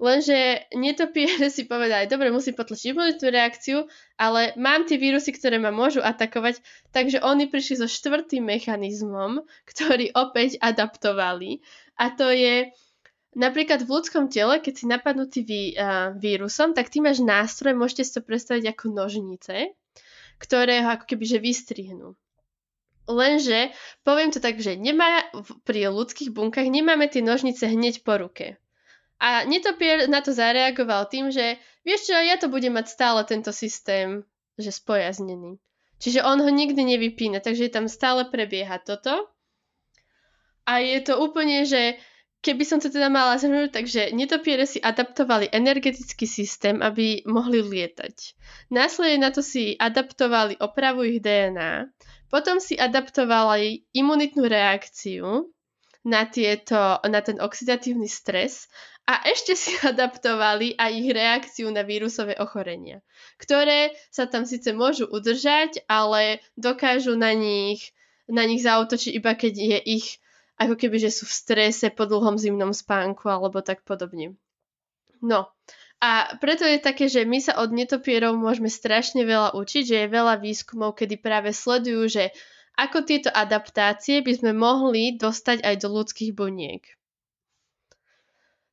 Lenže 0.02 0.66
netopiere 0.74 1.46
si 1.54 1.62
povedali, 1.62 2.10
dobre, 2.10 2.34
musím 2.34 2.58
potlačiť 2.58 2.90
imunitnú 2.90 3.28
reakciu, 3.30 3.78
ale 4.18 4.50
mám 4.58 4.82
tie 4.82 4.98
vírusy, 4.98 5.30
ktoré 5.30 5.62
ma 5.62 5.70
môžu 5.70 6.02
atakovať, 6.02 6.58
takže 6.90 7.22
oni 7.22 7.46
prišli 7.46 7.78
so 7.78 7.86
štvrtým 7.86 8.42
mechanizmom, 8.42 9.46
ktorý 9.62 10.10
opäť 10.18 10.58
adaptovali. 10.58 11.62
A 12.02 12.10
to 12.10 12.34
je 12.34 12.74
napríklad 13.38 13.86
v 13.86 13.92
ľudskom 13.94 14.26
tele, 14.26 14.58
keď 14.58 14.74
si 14.74 14.84
napadnutý 14.90 15.46
ví, 15.46 15.62
uh, 15.78 16.10
vírusom, 16.18 16.74
tak 16.74 16.90
ty 16.90 16.98
máš 16.98 17.22
nástroj, 17.22 17.78
môžete 17.78 18.02
si 18.02 18.12
to 18.18 18.26
predstaviť 18.26 18.74
ako 18.74 18.90
nožnice, 18.90 19.70
ktoré 20.42 20.82
ho 20.82 20.98
ako 20.98 21.14
keby 21.14 21.38
vystrihnú. 21.38 22.18
Lenže, 23.06 23.70
poviem 24.02 24.34
to 24.34 24.42
tak, 24.42 24.58
že 24.58 24.74
nemá, 24.74 25.26
pri 25.62 25.90
ľudských 25.94 26.34
bunkách 26.34 26.66
nemáme 26.66 27.06
tie 27.06 27.22
nožnice 27.22 27.70
hneď 27.70 28.02
po 28.02 28.18
ruke. 28.18 28.62
A 29.22 29.46
netopier 29.46 30.10
na 30.10 30.18
to 30.18 30.34
zareagoval 30.34 31.06
tým, 31.06 31.30
že 31.30 31.54
vieš 31.86 32.10
čo, 32.10 32.18
ja 32.18 32.34
to 32.42 32.50
budem 32.50 32.74
mať 32.74 32.90
stále 32.90 33.22
tento 33.22 33.54
systém, 33.54 34.26
že 34.58 34.74
spojaznený. 34.74 35.62
Čiže 36.02 36.26
on 36.26 36.42
ho 36.42 36.50
nikdy 36.50 36.82
nevypína, 36.82 37.38
takže 37.38 37.70
tam 37.70 37.86
stále 37.86 38.26
prebieha 38.26 38.82
toto. 38.82 39.30
A 40.66 40.82
je 40.82 40.98
to 41.06 41.22
úplne, 41.22 41.62
že 41.62 41.94
keby 42.42 42.66
som 42.66 42.82
to 42.82 42.90
teda 42.90 43.06
mala 43.06 43.38
zhrnúť, 43.38 43.70
takže 43.70 44.10
netopiere 44.10 44.66
si 44.66 44.82
adaptovali 44.82 45.54
energetický 45.54 46.26
systém, 46.26 46.82
aby 46.82 47.22
mohli 47.22 47.62
lietať. 47.62 48.34
Následne 48.74 49.22
na 49.22 49.30
to 49.30 49.46
si 49.46 49.78
adaptovali 49.78 50.58
opravu 50.58 51.06
ich 51.06 51.22
DNA, 51.22 51.86
potom 52.26 52.58
si 52.58 52.74
adaptovali 52.74 53.86
imunitnú 53.94 54.50
reakciu 54.50 55.46
na, 56.02 56.26
tieto, 56.26 56.98
na 57.06 57.20
ten 57.22 57.38
oxidatívny 57.38 58.10
stres 58.10 58.66
a 59.06 59.22
ešte 59.26 59.54
si 59.62 59.72
adaptovali 59.82 60.78
aj 60.78 60.90
ich 60.92 61.08
reakciu 61.10 61.66
na 61.70 61.82
vírusové 61.82 62.38
ochorenia, 62.38 63.02
ktoré 63.38 63.94
sa 64.10 64.26
tam 64.26 64.46
síce 64.46 64.70
môžu 64.74 65.06
udržať, 65.10 65.82
ale 65.86 66.42
dokážu 66.58 67.14
na 67.18 67.34
nich, 67.34 67.94
na 68.30 68.46
nich 68.46 68.62
zautočiť 68.62 69.12
iba 69.14 69.34
keď 69.34 69.54
je 69.54 69.78
ich 70.00 70.06
ako 70.60 70.78
keby, 70.78 71.02
že 71.02 71.10
sú 71.10 71.26
v 71.26 71.34
strese 71.34 71.86
po 71.90 72.06
dlhom 72.06 72.38
zimnom 72.38 72.70
spánku 72.70 73.26
alebo 73.26 73.64
tak 73.64 73.82
podobne. 73.82 74.38
No, 75.18 75.50
a 76.02 76.34
preto 76.42 76.66
je 76.66 76.82
také, 76.82 77.06
že 77.06 77.22
my 77.22 77.38
sa 77.38 77.62
od 77.62 77.70
netopierov 77.70 78.34
môžeme 78.34 78.66
strašne 78.66 79.22
veľa 79.22 79.54
učiť, 79.54 79.82
že 79.86 79.96
je 80.02 80.08
veľa 80.10 80.42
výskumov, 80.42 80.98
kedy 80.98 81.14
práve 81.22 81.54
sledujú, 81.54 82.10
že 82.10 82.24
ako 82.78 83.04
tieto 83.04 83.28
adaptácie 83.28 84.24
by 84.24 84.32
sme 84.32 84.52
mohli 84.56 85.16
dostať 85.16 85.60
aj 85.64 85.74
do 85.80 85.88
ľudských 85.92 86.32
buniek 86.32 86.82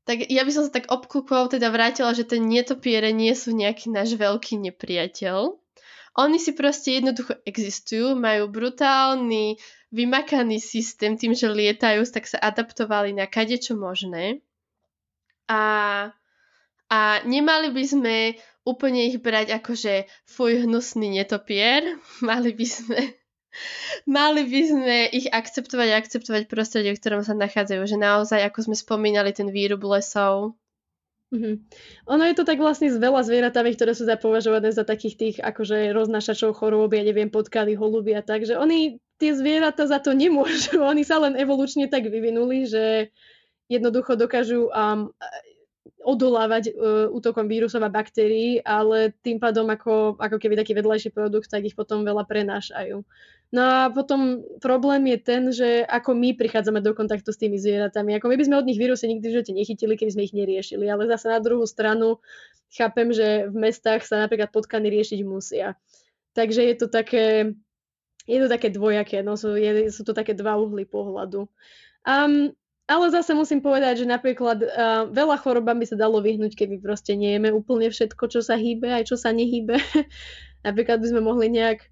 tak 0.10 0.26
ja 0.26 0.42
by 0.42 0.50
som 0.50 0.66
sa 0.66 0.74
tak 0.74 0.90
obkúkov 0.90 1.54
teda 1.54 1.70
vrátila, 1.70 2.18
že 2.18 2.26
ten 2.26 2.42
netopiere 2.50 3.14
nie 3.14 3.30
sú 3.38 3.54
nejaký 3.54 3.94
náš 3.94 4.18
veľký 4.18 4.58
nepriateľ. 4.58 5.54
Oni 6.18 6.42
si 6.42 6.58
proste 6.58 6.98
jednoducho 6.98 7.38
existujú, 7.46 8.18
majú 8.18 8.50
brutálny, 8.50 9.62
vymakaný 9.94 10.58
systém 10.58 11.14
tým, 11.14 11.38
že 11.38 11.46
lietajú, 11.46 12.02
tak 12.10 12.26
sa 12.26 12.42
adaptovali 12.42 13.14
na 13.14 13.30
kadečo 13.30 13.78
možné. 13.78 14.42
A, 15.46 15.62
a 16.90 17.00
nemali 17.30 17.70
by 17.70 17.84
sme 17.86 18.18
úplne 18.66 19.14
ich 19.14 19.22
brať 19.22 19.62
ako, 19.62 19.78
že 19.78 20.10
fuj, 20.26 20.66
hnusný 20.66 21.22
netopier. 21.22 22.02
Mali 22.26 22.50
by 22.58 22.66
sme 22.66 23.00
Mali 24.06 24.46
by 24.46 24.62
sme 24.66 24.98
ich 25.10 25.28
akceptovať 25.30 25.88
a 25.92 26.00
akceptovať 26.00 26.44
prostredie, 26.46 26.94
v 26.94 27.02
ktorom 27.02 27.22
sa 27.26 27.34
nachádzajú. 27.34 27.82
Že 27.86 27.98
naozaj, 27.98 28.40
ako 28.46 28.70
sme 28.70 28.76
spomínali, 28.78 29.34
ten 29.34 29.50
výrub 29.50 29.82
lesov. 29.86 30.58
Mm-hmm. 31.30 31.56
Ono 32.10 32.24
je 32.26 32.34
to 32.34 32.42
tak 32.42 32.58
vlastne 32.58 32.90
s 32.90 32.98
veľa 32.98 33.22
zvieratami, 33.22 33.78
ktoré 33.78 33.94
sú 33.94 34.10
zapovažované 34.10 34.74
za 34.74 34.82
takých 34.82 35.16
tých 35.16 35.36
akože 35.38 35.94
roznašačov 35.94 36.58
chorôb, 36.58 36.90
ja 36.98 37.06
neviem, 37.06 37.30
potkali 37.30 37.78
holuby 37.78 38.18
a 38.18 38.26
tak, 38.26 38.50
že 38.50 38.58
oni 38.58 38.98
tie 39.22 39.38
zvieratá 39.38 39.86
za 39.86 40.02
to 40.02 40.18
nemôžu. 40.18 40.82
Oni 40.92 41.06
sa 41.06 41.22
len 41.22 41.38
evolučne 41.38 41.86
tak 41.86 42.10
vyvinuli, 42.10 42.66
že 42.66 43.14
jednoducho 43.70 44.18
dokážu 44.18 44.74
um, 44.74 45.14
odolávať 46.00 46.72
uh, 46.72 47.12
útokom 47.12 47.52
vírusov 47.52 47.84
a 47.84 47.92
baktérií, 47.92 48.64
ale 48.64 49.12
tým 49.20 49.36
pádom 49.36 49.68
ako, 49.68 50.16
ako 50.16 50.38
keby 50.40 50.56
taký 50.56 50.72
vedľajší 50.72 51.12
produkt, 51.12 51.52
tak 51.52 51.68
ich 51.68 51.76
potom 51.76 52.08
veľa 52.08 52.24
prenášajú. 52.24 53.04
No 53.50 53.62
a 53.66 53.90
potom 53.90 54.46
problém 54.62 55.10
je 55.10 55.18
ten, 55.18 55.44
že 55.50 55.82
ako 55.90 56.14
my 56.14 56.38
prichádzame 56.38 56.86
do 56.86 56.94
kontaktu 56.94 57.34
s 57.34 57.42
tými 57.42 57.58
zvieratami. 57.58 58.14
Ako 58.16 58.30
my 58.30 58.38
by 58.38 58.46
sme 58.46 58.62
od 58.62 58.68
nich 58.70 58.78
vírusy 58.78 59.10
nikdy 59.10 59.26
v 59.26 59.36
živote 59.42 59.54
nechytili, 59.58 59.94
keby 59.98 60.12
sme 60.14 60.26
ich 60.30 60.38
neriešili. 60.38 60.86
Ale 60.86 61.10
zase 61.10 61.34
na 61.34 61.42
druhú 61.42 61.66
stranu 61.66 62.22
chápem, 62.70 63.10
že 63.10 63.50
v 63.50 63.56
mestách 63.58 64.06
sa 64.06 64.22
napríklad 64.22 64.54
potkany 64.54 64.94
riešiť 64.94 65.20
musia. 65.26 65.74
Takže 66.38 66.62
je 66.62 66.76
to 66.78 66.88
také, 66.94 67.58
je 68.30 68.38
to 68.38 68.48
také 68.48 68.70
dvojaké, 68.70 69.26
no 69.26 69.34
sú, 69.34 69.58
je, 69.58 69.90
sú 69.90 70.06
to 70.06 70.14
také 70.14 70.38
dva 70.38 70.62
uhly 70.62 70.86
pohľadu. 70.86 71.50
Um, 72.06 72.54
ale 72.90 73.14
zase 73.14 73.38
musím 73.38 73.62
povedať, 73.62 74.02
že 74.02 74.10
napríklad 74.10 74.66
uh, 74.66 75.06
veľa 75.14 75.38
chorobám 75.38 75.78
by 75.78 75.86
sa 75.86 75.94
dalo 75.94 76.26
vyhnúť, 76.26 76.58
keby 76.58 76.82
proste 76.82 77.14
nejeme 77.14 77.54
úplne 77.54 77.94
všetko, 77.94 78.26
čo 78.34 78.42
sa 78.42 78.58
hýbe, 78.58 78.90
aj 78.90 79.14
čo 79.14 79.16
sa 79.16 79.30
nehýbe. 79.30 79.78
napríklad 80.68 80.98
by 80.98 81.08
sme 81.14 81.22
mohli 81.22 81.54
nejak 81.54 81.86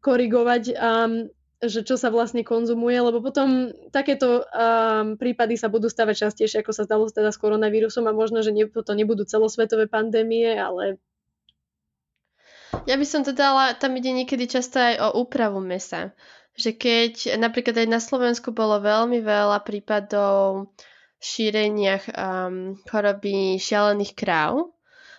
korigovať, 0.00 0.72
um, 0.72 1.28
že 1.60 1.84
čo 1.84 2.00
sa 2.00 2.08
vlastne 2.08 2.46
konzumuje, 2.46 2.96
lebo 2.96 3.20
potom 3.20 3.74
takéto 3.92 4.46
um, 4.46 5.20
prípady 5.20 5.60
sa 5.60 5.68
budú 5.68 5.90
stavať 5.90 6.30
častejšie, 6.30 6.64
ako 6.64 6.72
sa 6.72 6.86
stalo 6.88 7.04
teda 7.10 7.28
s 7.28 7.36
koronavírusom 7.36 8.08
a 8.08 8.16
možno, 8.16 8.40
že 8.40 8.54
ne, 8.54 8.64
to 8.64 8.92
nebudú 8.94 9.28
celosvetové 9.28 9.84
pandémie, 9.84 10.54
ale... 10.54 10.96
Ja 12.88 12.96
by 12.96 13.04
som 13.04 13.20
to 13.20 13.36
dala, 13.36 13.76
tam 13.76 14.00
ide 14.00 14.16
niekedy 14.16 14.48
často 14.48 14.80
aj 14.80 14.94
o 15.02 15.08
úpravu 15.20 15.60
mesa. 15.60 16.16
Že 16.58 16.70
keď 16.74 17.12
napríklad 17.38 17.78
aj 17.78 17.88
na 17.88 18.02
Slovensku 18.02 18.50
bolo 18.50 18.82
veľmi 18.82 19.22
veľa 19.22 19.62
prípadov 19.62 20.74
šíreniach 21.18 22.04
um, 22.14 22.78
choroby 22.86 23.58
šialených 23.58 24.14
kráv. 24.14 24.74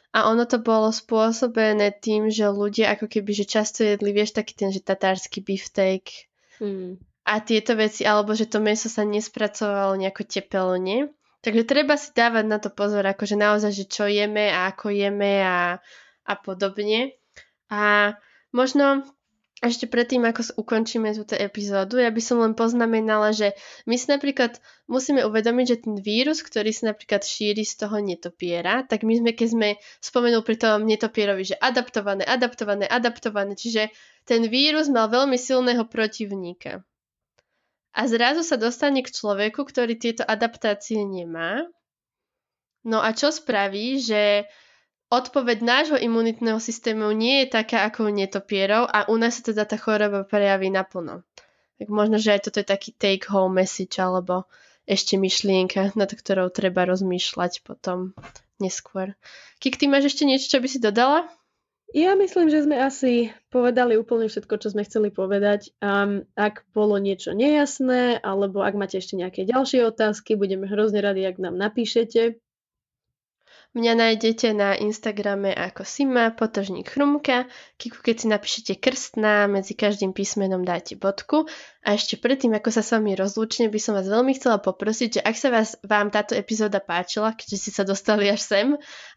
A 0.09 0.25
ono 0.25 0.49
to 0.49 0.57
bolo 0.57 0.89
spôsobené 0.89 1.93
tým, 2.01 2.33
že 2.33 2.49
ľudia 2.49 2.97
ako 2.97 3.05
keby, 3.05 3.29
že 3.29 3.45
často 3.45 3.85
jedli, 3.85 4.09
vieš, 4.09 4.33
taký 4.33 4.57
ten, 4.57 4.73
že 4.73 4.81
tatársky 4.81 5.37
beefsteak 5.45 6.09
mm. 6.57 6.97
a 7.29 7.33
tieto 7.45 7.77
veci, 7.77 8.09
alebo 8.09 8.33
že 8.33 8.49
to 8.49 8.57
meso 8.57 8.89
sa 8.89 9.05
nespracovalo 9.05 9.93
nejako 10.01 10.25
tepelne. 10.25 11.13
Takže 11.45 11.61
treba 11.61 11.93
si 11.93 12.09
dávať 12.11 12.45
na 12.49 12.57
to 12.57 12.73
pozor, 12.73 13.05
akože 13.05 13.37
naozaj, 13.37 13.71
že 13.71 13.85
čo 13.85 14.09
jeme 14.09 14.49
a 14.49 14.73
ako 14.73 14.89
jeme 14.91 15.45
a, 15.45 15.77
a 16.25 16.33
podobne. 16.41 17.13
A 17.69 18.17
možno 18.49 19.05
ešte 19.59 19.91
predtým, 19.91 20.23
ako 20.23 20.55
ukončíme 20.55 21.11
túto 21.11 21.35
epizódu, 21.35 21.99
ja 21.99 22.07
by 22.07 22.21
som 22.23 22.39
len 22.39 22.55
poznamenala, 22.55 23.35
že 23.35 23.51
my 23.83 23.99
si 23.99 24.07
napríklad 24.07 24.55
musíme 24.87 25.27
uvedomiť, 25.27 25.65
že 25.67 25.77
ten 25.83 25.95
vírus, 25.99 26.39
ktorý 26.39 26.71
sa 26.71 26.95
napríklad 26.95 27.27
šíri 27.27 27.67
z 27.67 27.75
toho 27.83 27.99
netopiera, 27.99 28.87
tak 28.87 29.03
my 29.03 29.19
sme, 29.19 29.35
keď 29.35 29.47
sme 29.51 29.69
spomenul 29.99 30.47
pri 30.47 30.55
tom 30.55 30.87
netopierovi, 30.87 31.43
že 31.43 31.59
adaptované, 31.59 32.23
adaptované, 32.23 32.87
adaptované, 32.87 33.59
čiže 33.59 33.91
ten 34.23 34.47
vírus 34.47 34.87
mal 34.87 35.11
veľmi 35.11 35.35
silného 35.35 35.83
protivníka. 35.91 36.79
A 37.91 38.07
zrazu 38.07 38.47
sa 38.47 38.55
dostane 38.55 39.03
k 39.03 39.11
človeku, 39.11 39.67
ktorý 39.67 39.99
tieto 39.99 40.23
adaptácie 40.23 41.03
nemá. 41.03 41.67
No 42.87 43.03
a 43.03 43.11
čo 43.11 43.27
spraví, 43.27 43.99
že 43.99 44.47
odpoveď 45.09 45.57
nášho 45.61 45.97
imunitného 45.97 46.61
systému 46.61 47.09
nie 47.11 47.45
je 47.45 47.57
taká 47.57 47.85
ako 47.89 48.07
u 48.07 48.11
netopierov 48.13 48.85
a 48.89 49.09
u 49.09 49.17
nás 49.17 49.41
sa 49.41 49.49
teda 49.49 49.65
tá 49.65 49.75
choroba 49.75 50.25
prejaví 50.25 50.69
naplno. 50.69 51.25
Tak 51.81 51.87
možno, 51.89 52.21
že 52.21 52.37
aj 52.37 52.49
toto 52.49 52.61
je 52.61 52.67
taký 52.67 52.89
take 52.93 53.25
home 53.25 53.57
message 53.57 53.97
alebo 53.97 54.45
ešte 54.89 55.17
myšlienka, 55.21 55.93
nad 55.93 56.09
ktorou 56.09 56.49
treba 56.49 56.85
rozmýšľať 56.85 57.61
potom 57.61 58.17
neskôr. 58.57 59.13
Kik, 59.61 59.77
ty 59.77 59.85
máš 59.85 60.13
ešte 60.13 60.25
niečo, 60.25 60.49
čo 60.49 60.59
by 60.61 60.67
si 60.67 60.81
dodala? 60.81 61.29
Ja 61.89 62.13
myslím, 62.13 62.53
že 62.53 62.69
sme 62.69 62.77
asi 62.77 63.33
povedali 63.49 63.97
úplne 63.97 64.29
všetko, 64.29 64.61
čo 64.61 64.69
sme 64.69 64.85
chceli 64.85 65.09
povedať. 65.09 65.73
Um, 65.81 66.21
ak 66.37 66.69
bolo 66.69 67.01
niečo 67.01 67.33
nejasné, 67.33 68.21
alebo 68.21 68.61
ak 68.61 68.77
máte 68.77 69.01
ešte 69.01 69.17
nejaké 69.17 69.41
ďalšie 69.49 69.89
otázky, 69.89 70.37
budeme 70.37 70.69
hrozne 70.69 71.01
radi, 71.01 71.25
ak 71.25 71.41
nám 71.41 71.57
napíšete. 71.57 72.37
Mňa 73.77 73.93
nájdete 73.93 74.49
na 74.57 74.73
Instagrame 74.73 75.53
ako 75.53 75.85
Sima, 75.85 76.33
potržník 76.33 76.89
chrumka. 76.89 77.45
Kiku, 77.77 78.01
keď 78.01 78.15
si 78.17 78.25
napíšete 78.25 78.73
krstná, 78.81 79.45
medzi 79.45 79.77
každým 79.77 80.09
písmenom 80.09 80.65
dáte 80.65 80.97
bodku. 80.97 81.45
A 81.85 81.93
ešte 81.93 82.17
predtým, 82.17 82.49
ako 82.57 82.73
sa 82.73 82.81
s 82.81 82.91
vami 82.97 83.13
rozlúčne, 83.13 83.69
by 83.69 83.77
som 83.77 83.93
vás 83.93 84.09
veľmi 84.09 84.33
chcela 84.41 84.57
poprosiť, 84.57 85.09
že 85.17 85.21
ak 85.21 85.35
sa 85.37 85.53
vás, 85.53 85.77
vám 85.85 86.09
táto 86.09 86.33
epizóda 86.33 86.81
páčila, 86.81 87.37
keďže 87.37 87.57
si 87.61 87.69
sa 87.69 87.85
dostali 87.85 88.25
až 88.25 88.41
sem, 88.41 88.67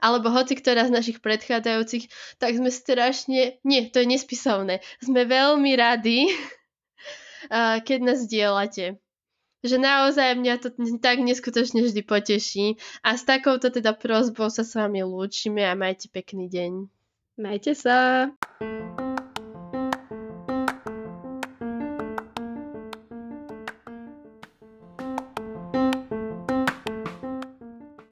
alebo 0.04 0.28
hoci 0.28 0.54
ktorá 0.54 0.84
z 0.84 0.94
našich 1.00 1.18
predchádzajúcich, 1.24 2.36
tak 2.36 2.52
sme 2.52 2.68
strašne, 2.68 3.56
nie, 3.64 3.88
to 3.88 4.04
je 4.04 4.06
nespisovné, 4.06 4.84
sme 5.00 5.26
veľmi 5.26 5.72
radi, 5.74 6.30
keď 7.88 7.98
nás 8.04 8.28
dielate 8.30 9.01
že 9.62 9.78
naozaj 9.78 10.38
mňa 10.38 10.54
to 10.58 10.68
tak 10.98 11.22
neskutočne 11.22 11.82
vždy 11.86 12.02
poteší. 12.02 12.66
A 13.06 13.14
s 13.14 13.22
takouto 13.22 13.70
teda 13.70 13.94
prozbou 13.94 14.50
sa 14.50 14.66
s 14.66 14.74
vami 14.74 15.06
lúčime 15.06 15.62
a 15.66 15.78
majte 15.78 16.10
pekný 16.10 16.50
deň. 16.50 16.72
Majte 17.38 17.72
sa. 17.72 18.28